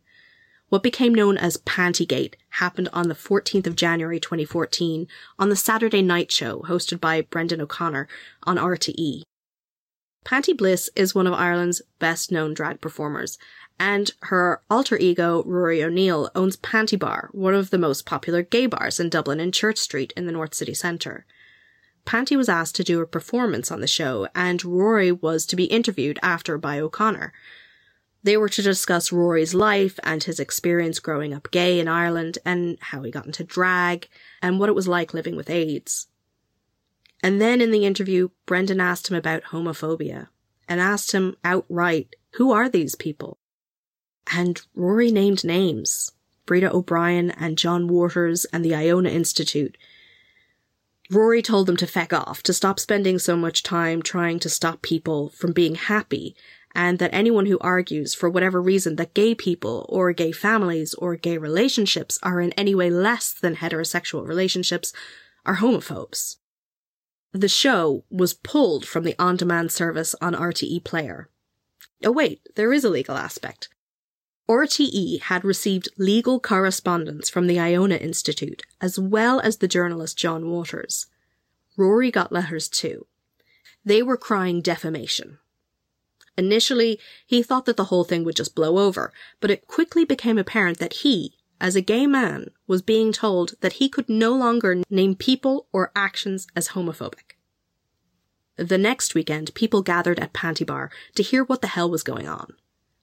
[0.71, 5.07] What became known as Pantigate happened on the 14th of January 2014
[5.39, 8.09] on the Saturday Night Show hosted by Brendan O'Connor
[8.45, 9.25] on RTE.
[10.25, 13.39] Panti Bliss is one of Ireland's best known drag performers,
[13.81, 18.67] and her alter ego, Rory O'Neill, owns Panti Bar, one of the most popular gay
[18.67, 21.25] bars in Dublin in Church Street in the North City Centre.
[22.05, 25.65] Panti was asked to do a performance on the show, and Rory was to be
[25.65, 27.33] interviewed after by O'Connor.
[28.23, 32.77] They were to discuss Rory's life and his experience growing up gay in Ireland and
[32.81, 34.09] how he got into drag
[34.43, 36.07] and what it was like living with AIDS.
[37.23, 40.29] And then in the interview, Brendan asked him about homophobia
[40.69, 43.39] and asked him outright, who are these people?
[44.33, 46.13] And Rory named names
[46.47, 49.77] Breda O'Brien and John Waters and the Iona Institute.
[51.11, 54.81] Rory told them to feck off, to stop spending so much time trying to stop
[54.81, 56.37] people from being happy,
[56.73, 61.17] and that anyone who argues, for whatever reason, that gay people, or gay families, or
[61.17, 64.93] gay relationships are in any way less than heterosexual relationships
[65.45, 66.37] are homophobes.
[67.33, 71.29] The show was pulled from the on demand service on RTE Player.
[72.05, 73.69] Oh, wait, there is a legal aspect.
[74.51, 80.51] RTE had received legal correspondence from the Iona Institute, as well as the journalist John
[80.51, 81.07] Waters.
[81.77, 83.07] Rory got letters too.
[83.85, 85.39] They were crying defamation.
[86.37, 90.37] Initially, he thought that the whole thing would just blow over, but it quickly became
[90.37, 94.83] apparent that he, as a gay man, was being told that he could no longer
[94.91, 97.37] name people or actions as homophobic.
[98.57, 102.29] The next weekend, people gathered at Panti Bar to hear what the hell was going
[102.29, 102.55] on.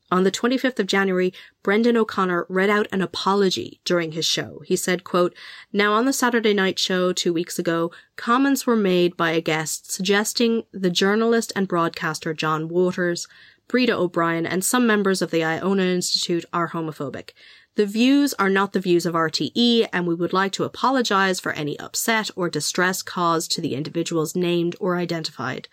[0.10, 1.34] On the 25th of January,
[1.64, 4.62] Brendan O'Connor read out an apology during his show.
[4.66, 5.36] He said, quote,
[5.74, 9.92] Now on the Saturday night show two weeks ago, comments were made by a guest
[9.92, 13.28] suggesting the journalist and broadcaster John Waters,
[13.68, 17.32] Breda O'Brien, and some members of the Iona Institute are homophobic.
[17.76, 21.52] The views are not the views of RTE, and we would like to apologize for
[21.52, 25.68] any upset or distress caused to the individuals named or identified.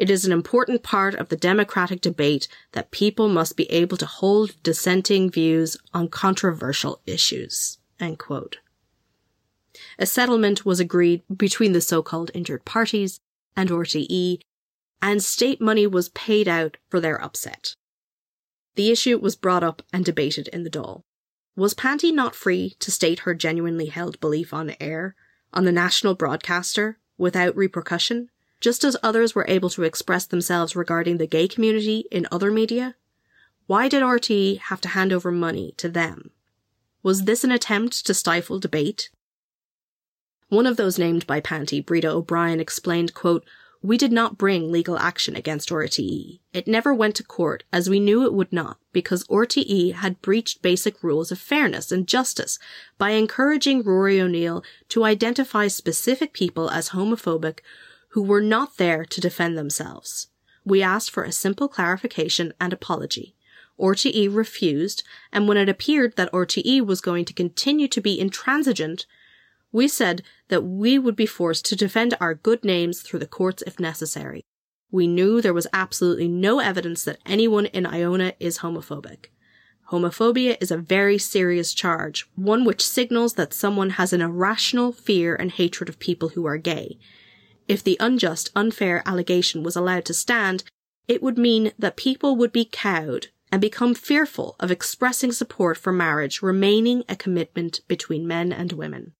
[0.00, 4.06] It is an important part of the democratic debate that people must be able to
[4.06, 7.76] hold dissenting views on controversial issues.
[9.98, 13.20] A settlement was agreed between the so-called injured parties
[13.54, 14.40] and RTE,
[15.02, 17.76] and state money was paid out for their upset.
[18.76, 21.02] The issue was brought up and debated in the Dáil.
[21.56, 25.14] Was Panti not free to state her genuinely held belief on air,
[25.52, 28.30] on the national broadcaster, without repercussion?
[28.60, 32.94] Just as others were able to express themselves regarding the gay community in other media?
[33.66, 36.30] Why did RTE have to hand over money to them?
[37.02, 39.08] Was this an attempt to stifle debate?
[40.48, 43.44] One of those named by Panti, Breda O'Brien, explained, quote,
[43.82, 46.40] we did not bring legal action against RTE.
[46.52, 50.60] It never went to court, as we knew it would not, because RTE had breached
[50.60, 52.58] basic rules of fairness and justice
[52.98, 57.60] by encouraging Rory O'Neill to identify specific people as homophobic
[58.10, 60.28] who were not there to defend themselves.
[60.64, 63.34] We asked for a simple clarification and apology.
[63.78, 65.02] RTE refused,
[65.32, 69.06] and when it appeared that RTE was going to continue to be intransigent,
[69.72, 73.62] we said that we would be forced to defend our good names through the courts
[73.66, 74.44] if necessary.
[74.90, 79.26] We knew there was absolutely no evidence that anyone in Iona is homophobic.
[79.90, 85.34] Homophobia is a very serious charge, one which signals that someone has an irrational fear
[85.34, 86.98] and hatred of people who are gay,
[87.70, 90.64] if the unjust, unfair allegation was allowed to stand,
[91.06, 95.92] it would mean that people would be cowed and become fearful of expressing support for
[95.92, 99.12] marriage remaining a commitment between men and women.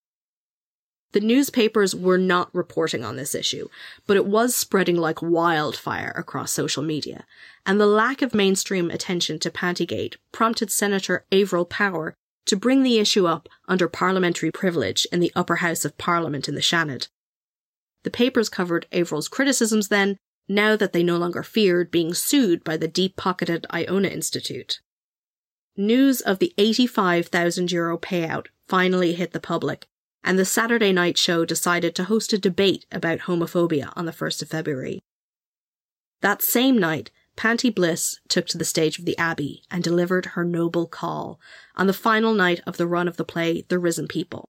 [1.12, 3.68] The newspapers were not reporting on this issue,
[4.05, 7.26] but it was spreading like wildfire across social media,
[7.64, 12.14] and the lack of mainstream attention to Pantigate prompted Senator Averil Power
[12.46, 16.57] to bring the issue up under parliamentary privilege in the upper house of parliament in
[16.57, 17.07] the Seanad.
[18.03, 20.16] The papers covered Averil's criticisms then,
[20.48, 24.80] now that they no longer feared being sued by the deep pocketed Iona Institute.
[25.76, 29.86] News of the 85,000 euro payout finally hit the public,
[30.24, 34.42] and the Saturday night show decided to host a debate about homophobia on the 1st
[34.42, 35.01] of February.
[36.20, 40.44] That same night, Panti Bliss took to the stage of the Abbey and delivered her
[40.44, 41.40] noble call
[41.76, 44.48] on the final night of the run of the play The Risen People.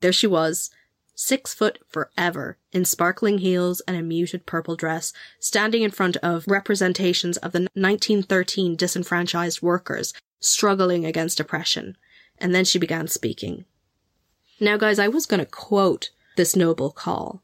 [0.00, 0.70] There she was,
[1.14, 6.46] six foot forever, in sparkling heels and a muted purple dress, standing in front of
[6.48, 11.96] representations of the 1913 disenfranchised workers, struggling against oppression.
[12.38, 13.64] And then she began speaking.
[14.60, 17.42] Now, guys, I was going to quote this noble call,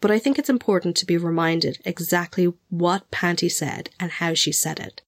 [0.00, 4.52] but I think it's important to be reminded exactly what Panti said and how she
[4.52, 5.02] said it.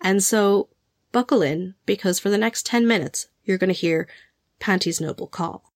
[0.00, 0.68] And so,
[1.12, 4.08] buckle in, because for the next 10 minutes, you're going to hear
[4.60, 5.69] Panti's noble call.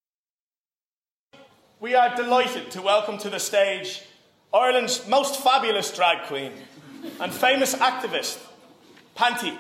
[1.85, 4.01] We are delighted to welcome to the stage
[4.55, 6.53] Ireland's most fabulous drag queen
[7.21, 8.39] and famous activist,
[9.15, 9.59] Panti.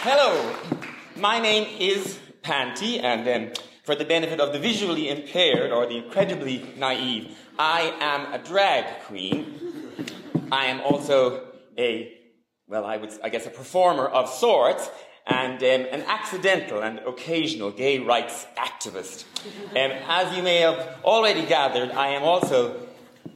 [0.00, 0.56] Hello,
[1.16, 3.52] my name is Panti, and um,
[3.84, 9.02] for the benefit of the visually impaired or the incredibly naive, I am a drag
[9.04, 9.60] queen.
[10.50, 12.12] I am also a,
[12.66, 14.90] well, I would, I guess, a performer of sorts,
[15.26, 19.24] and um, an accidental and occasional gay rights activist.
[19.70, 22.80] Um, as you may have already gathered, I am also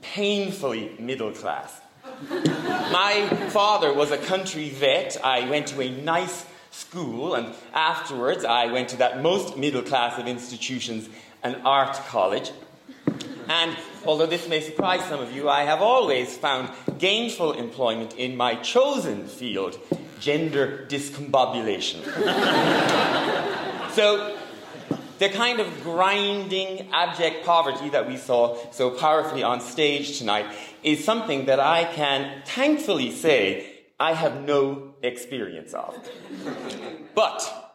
[0.02, 1.80] painfully middle class.
[2.30, 5.16] My father was a country vet.
[5.22, 6.46] I went to a nice
[6.78, 11.08] school, and afterwards I went to that most middle class of institutions,
[11.42, 12.52] an art college.
[13.48, 18.36] And although this may surprise some of you, I have always found gainful employment in
[18.36, 19.78] my chosen field,
[20.20, 22.04] gender discombobulation.
[23.92, 24.36] so,
[25.18, 30.46] the kind of grinding, abject poverty that we saw so powerfully on stage tonight
[30.84, 35.96] is something that I can thankfully say I have no experience of.
[37.14, 37.68] But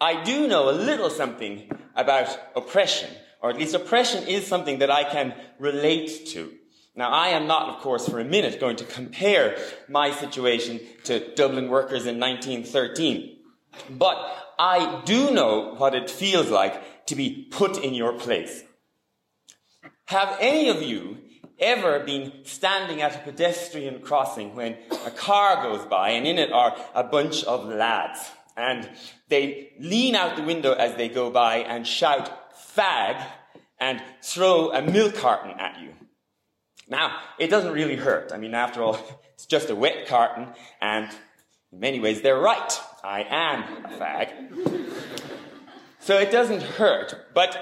[0.00, 4.90] I do know a little something about oppression, or at least oppression is something that
[4.90, 6.52] I can relate to.
[6.94, 9.56] Now, I am not, of course, for a minute going to compare
[9.88, 13.36] my situation to Dublin workers in 1913.
[13.90, 14.16] But
[14.58, 18.64] I do know what it feels like to be put in your place.
[20.06, 21.18] Have any of you
[21.60, 26.52] ever been standing at a pedestrian crossing when a car goes by and in it
[26.52, 28.88] are a bunch of lads and
[29.28, 33.24] they lean out the window as they go by and shout fag
[33.78, 35.92] and throw a milk carton at you.
[36.88, 38.32] Now, it doesn't really hurt.
[38.32, 38.98] I mean, after all,
[39.34, 40.48] it's just a wet carton
[40.80, 41.08] and
[41.72, 42.80] in many ways they're right.
[43.04, 44.88] I am a fag.
[46.00, 47.56] So it doesn't hurt, but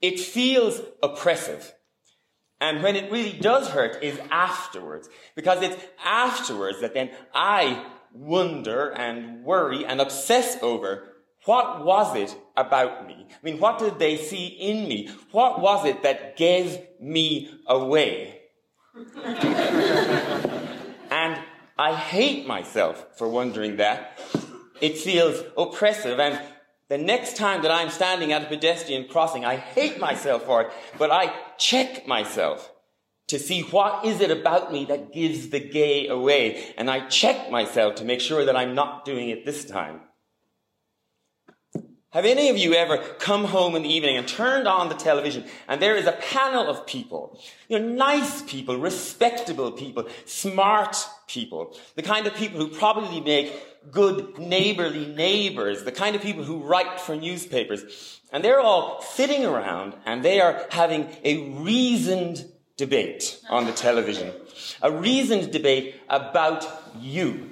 [0.00, 1.72] it feels oppressive.
[2.60, 5.08] And when it really does hurt is afterwards.
[5.34, 11.10] Because it's afterwards that then I wonder and worry and obsess over
[11.46, 13.26] what was it about me?
[13.30, 15.08] I mean, what did they see in me?
[15.32, 18.40] What was it that gave me away?
[21.10, 21.38] and
[21.78, 24.20] I hate myself for wondering that.
[24.82, 26.38] It feels oppressive and
[26.90, 30.72] the next time that I'm standing at a pedestrian crossing, I hate myself for it,
[30.98, 32.72] but I check myself
[33.28, 36.74] to see what is it about me that gives the gay away.
[36.76, 40.00] And I check myself to make sure that I'm not doing it this time.
[42.12, 45.44] Have any of you ever come home in the evening and turned on the television
[45.68, 50.96] and there is a panel of people, you know, nice people, respectable people, smart
[51.28, 53.52] people, the kind of people who probably make
[53.90, 58.20] good neighborly neighbors, the kind of people who write for newspapers.
[58.32, 62.44] And they're all sitting around and they are having a reasoned
[62.76, 64.32] debate on the television.
[64.82, 66.66] A reasoned debate about
[66.98, 67.49] you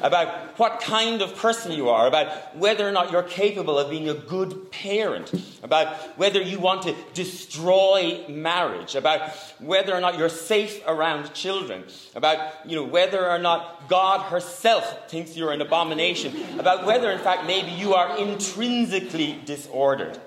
[0.00, 4.08] about what kind of person you are, about whether or not you're capable of being
[4.08, 10.28] a good parent, about whether you want to destroy marriage, about whether or not you're
[10.28, 16.58] safe around children, about you know whether or not God herself thinks you're an abomination,
[16.58, 20.18] about whether in fact maybe you are intrinsically disordered.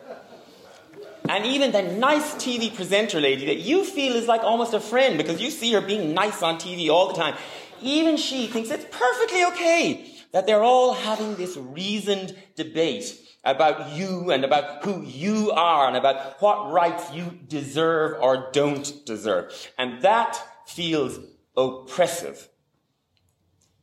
[1.30, 5.18] And even the nice TV presenter lady that you feel is like almost a friend
[5.18, 7.36] because you see her being nice on TV all the time
[7.82, 14.32] even she thinks it's perfectly okay that they're all having this reasoned debate about you
[14.32, 19.52] and about who you are and about what rights you deserve or don't deserve.
[19.78, 21.20] And that feels
[21.58, 22.48] oppressive.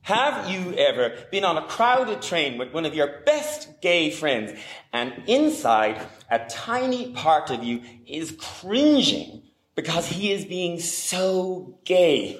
[0.02, 4.58] Have you ever been on a crowded train with one of your best gay friends
[4.92, 9.42] and inside a tiny part of you is cringing
[9.78, 12.36] because he is being so gay.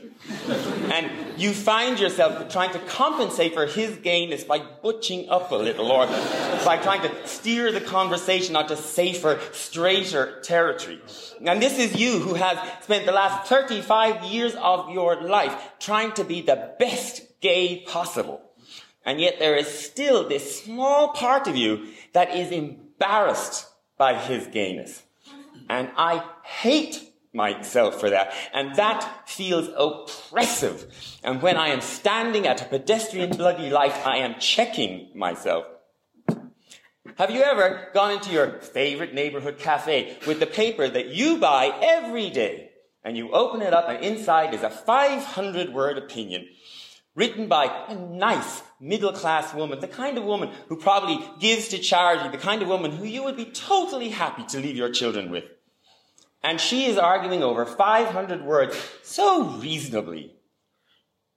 [0.93, 5.93] and you find yourself trying to compensate for his gayness by butching up a little
[5.93, 6.09] or
[6.65, 11.01] by trying to steer the conversation onto safer, straighter territory.
[11.41, 16.11] And this is you who has spent the last 35 years of your life trying
[16.15, 18.41] to be the best gay possible.
[19.05, 24.49] And yet there is still this small part of you that is embarrassed by his
[24.49, 25.05] gayness.
[25.71, 28.33] And I hate myself for that.
[28.53, 31.21] And that feels oppressive.
[31.23, 35.67] And when I am standing at a pedestrian bloody light, I am checking myself.
[37.17, 41.77] Have you ever gone into your favorite neighborhood cafe with the paper that you buy
[41.83, 42.71] every day
[43.03, 46.47] and you open it up and inside is a 500 word opinion
[47.17, 51.79] written by a nice middle class woman, the kind of woman who probably gives to
[51.79, 55.29] charity, the kind of woman who you would be totally happy to leave your children
[55.29, 55.45] with.
[56.43, 60.35] And she is arguing over 500 words so reasonably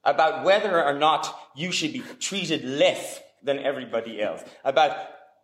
[0.04, 4.96] about whether or not you should be treated less than everybody else, about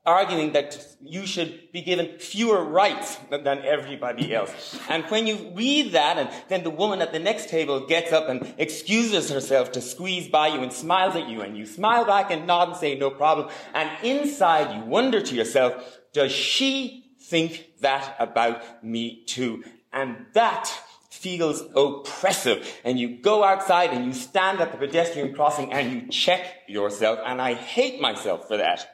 [0.05, 4.79] arguing that you should be given fewer rights than everybody else.
[4.89, 8.29] And when you read that, and then the woman at the next table gets up
[8.29, 12.31] and excuses herself to squeeze by you and smiles at you, and you smile back
[12.31, 13.49] and nod and say, no problem.
[13.73, 19.63] And inside you wonder to yourself, does she think that about me too?
[19.91, 20.71] And that
[21.09, 22.79] feels oppressive.
[22.83, 27.19] And you go outside and you stand at the pedestrian crossing and you check yourself.
[27.25, 28.87] And I hate myself for that.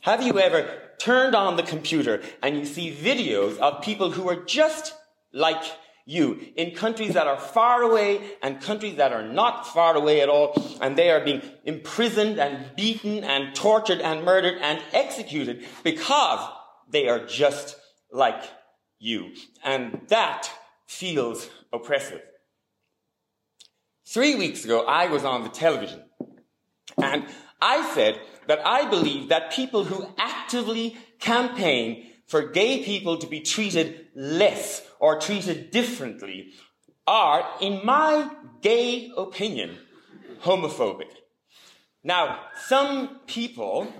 [0.00, 4.44] Have you ever turned on the computer and you see videos of people who are
[4.44, 4.94] just
[5.32, 5.62] like
[6.10, 10.28] you in countries that are far away and countries that are not far away at
[10.28, 16.40] all, and they are being imprisoned and beaten and tortured and murdered and executed because
[16.90, 17.76] they are just
[18.12, 18.42] like
[18.98, 19.32] you.
[19.64, 20.50] And that
[20.86, 22.22] feels oppressive.
[24.04, 26.02] Three weeks ago, I was on the television
[27.00, 27.26] and
[27.62, 33.40] I said that I believe that people who actively campaign for gay people to be
[33.40, 36.52] treated less or treated differently
[37.04, 38.30] are, in my
[38.62, 39.76] gay opinion,
[40.42, 41.10] homophobic.
[42.04, 43.92] Now, some people,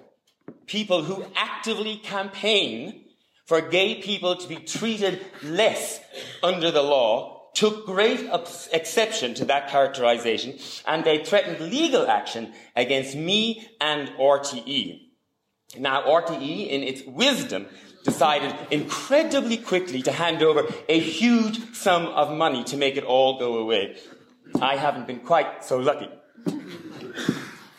[0.67, 3.07] people who actively campaign
[3.47, 5.99] for gay people to be treated less
[6.41, 8.31] under the law took great
[8.73, 10.57] exception to that characterization
[10.87, 15.09] and they threatened legal action against me and RTE.
[15.79, 17.67] Now, RTE, in its wisdom,
[18.05, 23.39] decided incredibly quickly to hand over a huge sum of money to make it all
[23.39, 23.97] go away.
[24.61, 26.09] I haven't been quite so lucky.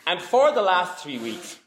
[0.08, 1.60] And for the last three weeks,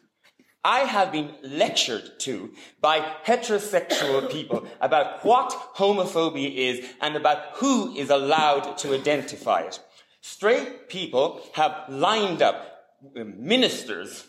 [0.64, 7.94] I have been lectured to by heterosexual people about what homophobia is and about who
[7.94, 9.78] is allowed to identify it.
[10.22, 14.24] Straight people have lined up uh, ministers,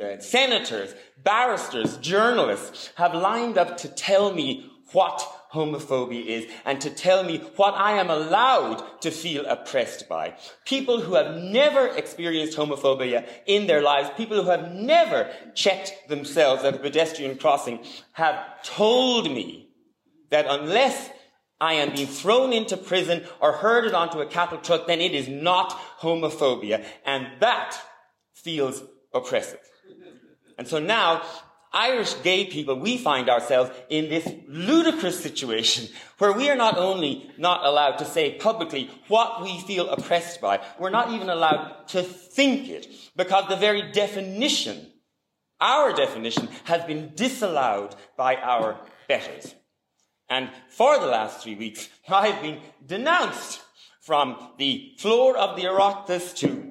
[0.00, 6.90] uh, senators, barristers, journalists have lined up to tell me what homophobia is and to
[6.90, 10.34] tell me what I am allowed to feel oppressed by.
[10.64, 16.64] People who have never experienced homophobia in their lives, people who have never checked themselves
[16.64, 19.68] at a pedestrian crossing have told me
[20.30, 21.10] that unless
[21.60, 25.28] I am being thrown into prison or herded onto a cattle truck, then it is
[25.28, 25.70] not
[26.00, 26.84] homophobia.
[27.06, 27.78] And that
[28.34, 28.82] feels
[29.14, 29.60] oppressive.
[30.58, 31.22] And so now
[31.74, 37.30] Irish gay people, we find ourselves in this ludicrous situation where we are not only
[37.36, 42.02] not allowed to say publicly what we feel oppressed by, we're not even allowed to
[42.02, 42.86] think it
[43.16, 44.86] because the very definition,
[45.60, 48.78] our definition, has been disallowed by our
[49.08, 49.54] betters.
[50.30, 53.62] And for the last three weeks, I've been denounced
[54.00, 56.70] from the floor of the Oireachtas to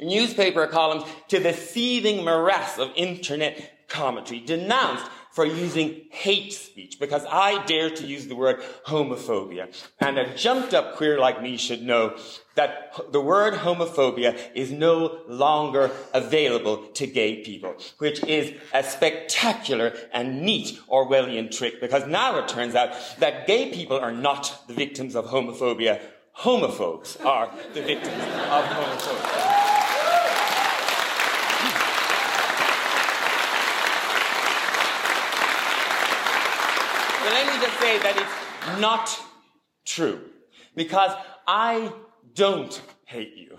[0.00, 7.22] newspaper columns to the seething morass of internet commentary, denounced for using hate speech because
[7.30, 9.68] I dare to use the word homophobia.
[10.00, 12.16] And a jumped up queer like me should know
[12.54, 19.92] that the word homophobia is no longer available to gay people, which is a spectacular
[20.10, 24.72] and neat Orwellian trick because now it turns out that gay people are not the
[24.72, 26.00] victims of homophobia.
[26.38, 29.75] Homophobes are the victims of homophobia.
[37.56, 39.18] Me just say that it's not
[39.84, 40.20] true.
[40.74, 41.12] Because
[41.46, 41.92] I
[42.34, 43.56] don't hate you.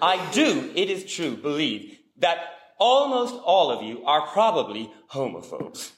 [0.00, 2.38] I do, it is true, believe that
[2.78, 5.92] almost all of you are probably homophobes.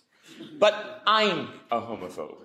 [0.58, 2.42] But I'm a homophobe.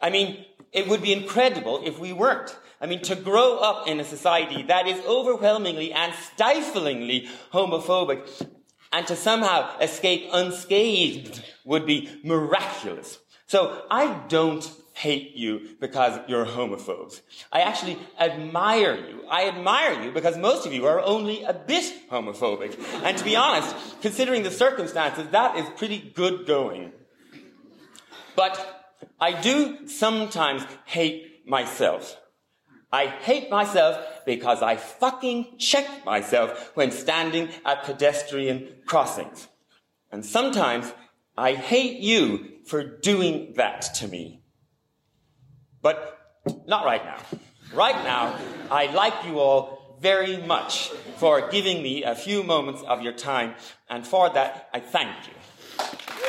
[0.00, 2.56] I mean, it would be incredible if we weren't.
[2.80, 8.48] I mean, to grow up in a society that is overwhelmingly and stiflingly homophobic
[8.92, 13.18] and to somehow escape unscathed would be miraculous.
[13.46, 17.20] So I don't hate you because you're homophobes.
[17.52, 19.24] I actually admire you.
[19.28, 22.78] I admire you because most of you are only a bit homophobic.
[23.02, 26.92] And to be honest, considering the circumstances, that is pretty good going.
[28.36, 32.16] But I do sometimes hate myself.
[32.92, 39.48] I hate myself because I fucking check myself when standing at pedestrian crossings.
[40.12, 40.92] And sometimes
[41.36, 44.42] I hate you for doing that to me.
[45.82, 46.18] But
[46.66, 47.18] not right now.
[47.72, 48.38] Right now,
[48.70, 53.54] I like you all very much for giving me a few moments of your time,
[53.88, 56.23] and for that, I thank you.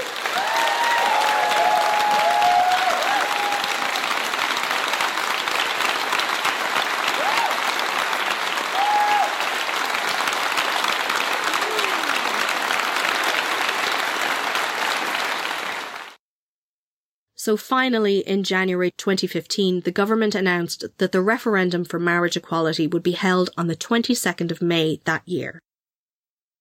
[17.46, 23.04] So finally, in January 2015, the government announced that the referendum for marriage equality would
[23.04, 25.60] be held on the 22nd of May that year.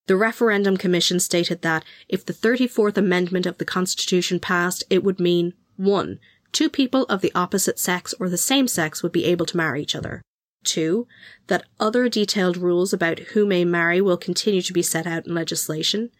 [0.09, 5.19] The Referendum Commission stated that if the 34th Amendment of the Constitution passed, it would
[5.19, 6.19] mean 1.
[6.53, 9.81] Two people of the opposite sex or the same sex would be able to marry
[9.81, 10.21] each other.
[10.65, 11.07] 2.
[11.47, 15.35] That other detailed rules about who may marry will continue to be set out in
[15.35, 16.11] legislation.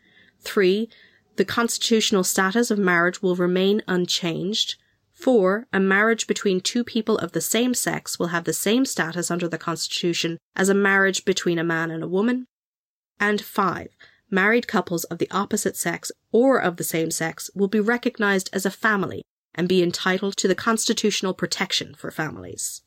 [0.41, 0.89] 3
[1.37, 4.77] the constitutional status of marriage will remain unchanged.
[5.13, 5.67] 4.
[5.73, 9.49] A marriage between two people of the same sex will have the same status under
[9.49, 12.47] the Constitution as a marriage between a man and a woman.
[13.19, 13.89] And 5.
[14.31, 18.67] Married couples of the opposite sex or of the same sex will be recognized as
[18.67, 19.23] a family
[19.55, 22.83] and be entitled to the constitutional protection for families.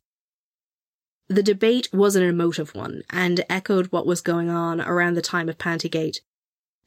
[1.30, 5.50] The debate was an emotive one and echoed what was going on around the time
[5.50, 6.20] of Pantigate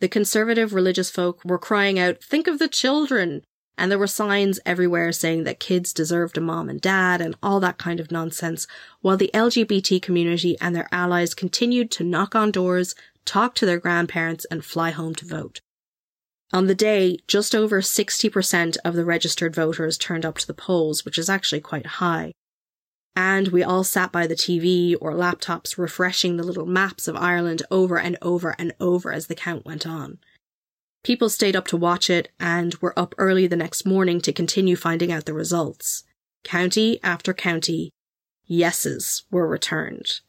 [0.00, 3.42] the conservative religious folk were crying out, think of the children!
[3.78, 7.60] And there were signs everywhere saying that kids deserved a mom and dad and all
[7.60, 8.66] that kind of nonsense,
[9.00, 12.94] while the LGBT community and their allies continued to knock on doors,
[13.24, 15.60] talk to their grandparents, and fly home to vote.
[16.52, 21.04] On the day, just over 60% of the registered voters turned up to the polls,
[21.04, 22.32] which is actually quite high
[23.16, 27.62] and we all sat by the TV or laptops refreshing the little maps of Ireland
[27.70, 30.18] over and over and over as the count went on.
[31.02, 34.76] People stayed up to watch it and were up early the next morning to continue
[34.76, 36.04] finding out the results.
[36.44, 37.90] County after county,
[38.46, 40.20] yeses were returned.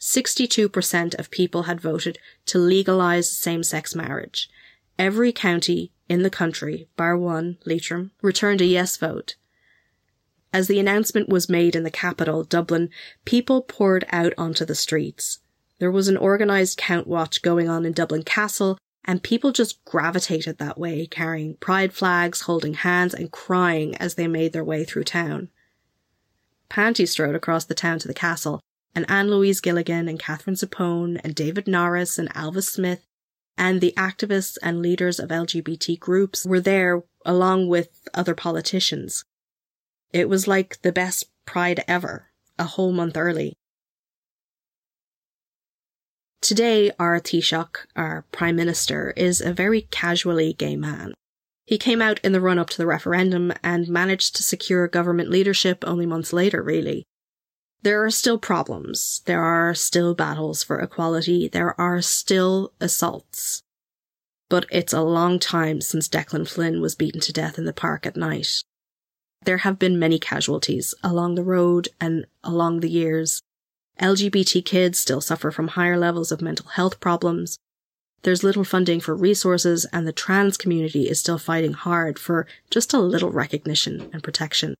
[0.00, 4.50] 62% of people had voted to legalise same-sex marriage.
[4.98, 9.36] Every county in the country, bar one, Leitrim, returned a yes vote.
[10.54, 12.88] As the announcement was made in the capital, Dublin,
[13.24, 15.40] people poured out onto the streets.
[15.80, 20.58] There was an organised count watch going on in Dublin Castle, and people just gravitated
[20.58, 25.02] that way, carrying pride flags, holding hands, and crying as they made their way through
[25.02, 25.48] town.
[26.70, 28.60] Panti strode across the town to the castle,
[28.94, 33.04] and Anne Louise Gilligan and Catherine Zappone and David Norris and Ailbhe Smyth
[33.58, 39.24] and the activists and leaders of LGBT groups were there along with other politicians.
[40.14, 43.52] It was like the best pride ever, a whole month early.
[46.40, 51.14] Today, our Taoiseach, our Prime Minister, is a very casually gay man.
[51.66, 55.30] He came out in the run up to the referendum and managed to secure government
[55.30, 57.02] leadership only months later, really.
[57.82, 59.20] There are still problems.
[59.24, 61.48] There are still battles for equality.
[61.48, 63.62] There are still assaults.
[64.48, 68.06] But it's a long time since Declan Flynn was beaten to death in the park
[68.06, 68.62] at night
[69.44, 73.40] there have been many casualties along the road and along the years.
[74.00, 77.58] LGBT kids still suffer from higher levels of mental health problems.
[78.22, 82.92] There's little funding for resources and the trans community is still fighting hard for just
[82.94, 84.74] a little recognition and protection.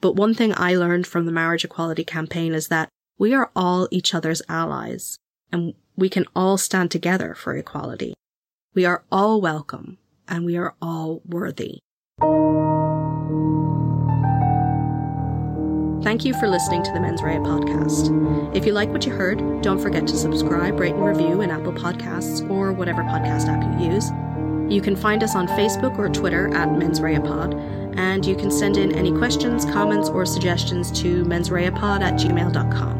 [0.00, 2.88] But one thing I learned from the marriage equality campaign is that
[3.18, 5.16] we are all each other's allies
[5.50, 8.14] and we can all stand together for equality.
[8.74, 11.80] We are all welcome and we are all worthy.
[16.02, 18.56] Thank you for listening to the Mens Rea podcast.
[18.56, 21.72] If you like what you heard, don't forget to subscribe, rate, and review in Apple
[21.72, 24.08] Podcasts or whatever podcast app you use.
[24.72, 27.54] You can find us on Facebook or Twitter at Mens Rea Pod,
[27.98, 32.98] and you can send in any questions, comments, or suggestions to mensreapod at gmail.com.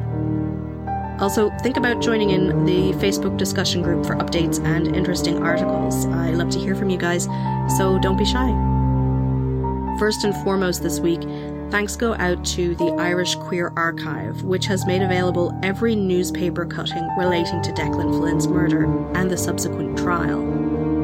[1.21, 6.07] Also, think about joining in the Facebook discussion group for updates and interesting articles.
[6.07, 7.25] I love to hear from you guys,
[7.77, 8.49] so don't be shy.
[9.99, 11.21] First and foremost this week,
[11.71, 17.07] Thanks go out to the Irish Queer Archive, which has made available every newspaper cutting
[17.19, 20.41] relating to Declan Flynn's murder and the subsequent trial.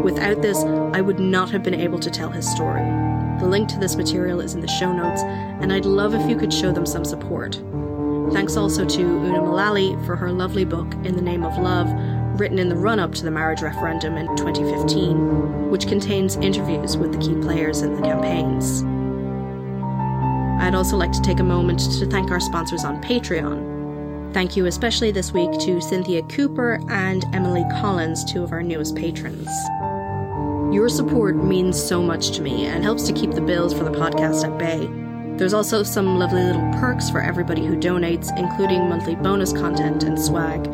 [0.03, 2.81] Without this, I would not have been able to tell his story.
[3.41, 6.37] The link to this material is in the show notes, and I'd love if you
[6.37, 7.61] could show them some support.
[8.33, 11.91] Thanks also to Una Mullally for her lovely book, In the Name of Love,
[12.41, 17.13] written in the run up to the marriage referendum in 2015, which contains interviews with
[17.13, 18.83] the key players in the campaigns.
[20.59, 24.33] I'd also like to take a moment to thank our sponsors on Patreon.
[24.35, 28.97] Thank you especially this week to Cynthia Cooper and Emily Collins, two of our newest
[28.97, 29.49] patrons.
[30.75, 33.93] Your support means so much to me and helps to keep the bills for the
[33.93, 34.89] podcast at bay.
[35.37, 40.21] There's also some lovely little perks for everybody who donates, including monthly bonus content and
[40.21, 40.65] swag.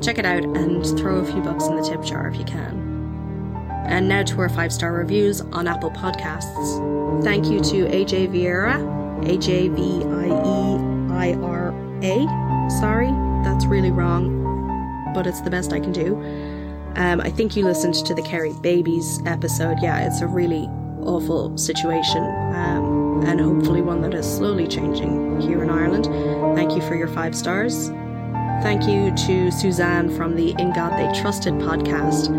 [0.00, 2.82] Check it out and throw a few bucks in the tip jar if you can.
[3.86, 7.22] And now to our five star reviews on Apple Podcasts.
[7.24, 10.78] Thank you to AJ Vieira, A J V I E
[11.12, 12.70] I R A.
[12.80, 13.10] Sorry,
[13.44, 16.16] that's really wrong, but it's the best I can do.
[16.96, 19.78] Um, I think you listened to the Kerry Babies episode.
[19.80, 20.68] Yeah, it's a really
[21.00, 26.04] awful situation, um, and hopefully one that is slowly changing here in Ireland.
[26.56, 27.88] Thank you for your five stars.
[28.62, 32.30] Thank you to Suzanne from the In God They Trusted podcast.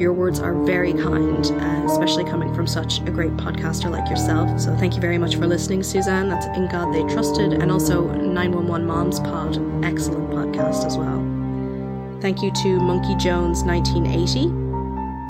[0.00, 4.58] Your words are very kind, uh, especially coming from such a great podcaster like yourself.
[4.58, 6.30] So thank you very much for listening, Suzanne.
[6.30, 9.56] That's In God They Trusted, and also 911 Moms Pod.
[9.84, 11.20] Excellent podcast as well.
[12.22, 14.46] Thank you to Monkey Jones 1980.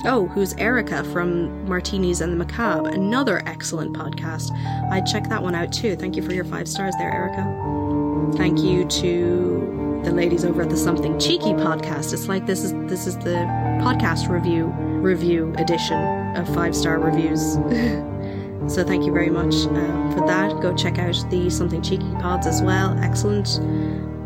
[0.09, 2.91] Oh, who's Erica from Martinis and the Macabre?
[2.91, 4.53] Another excellent podcast.
[4.93, 5.97] I'd check that one out too.
[5.97, 8.37] Thank you for your five stars there, Erica.
[8.37, 9.50] Thank you to
[10.05, 12.13] the ladies over at the Something Cheeky podcast.
[12.13, 13.37] It's like this is this is the
[13.83, 14.67] podcast review
[15.01, 17.55] review edition of five star reviews.
[18.73, 20.59] so thank you very much uh, for that.
[20.63, 22.99] Go check out the Something Cheeky pods as well.
[23.01, 23.59] Excellent.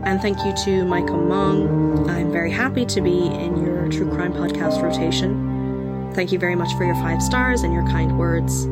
[0.05, 2.09] And thank you to Michael Mong.
[2.09, 6.13] I'm very happy to be in your true crime podcast rotation.
[6.15, 8.69] Thank you very much for your five stars and your kind words.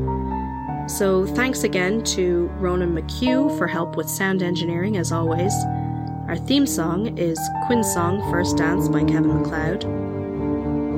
[0.86, 5.52] So, thanks again to Ronan McHugh for help with sound engineering, as always.
[6.32, 9.84] Our theme song is Quinn's Song First Dance by Kevin MacLeod.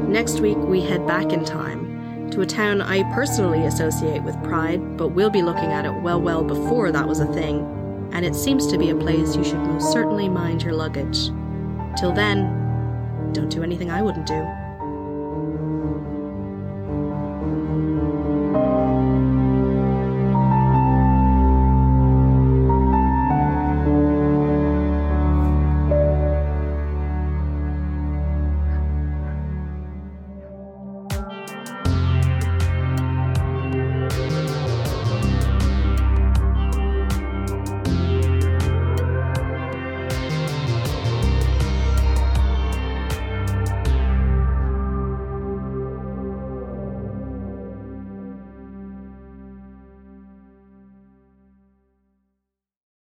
[0.09, 4.97] Next week, we head back in time to a town I personally associate with pride,
[4.97, 7.59] but we'll be looking at it well, well before that was a thing
[8.13, 11.31] and it seems to be a place you should most certainly mind your luggage.
[11.99, 14.64] Till then, don't do anything I wouldn't do.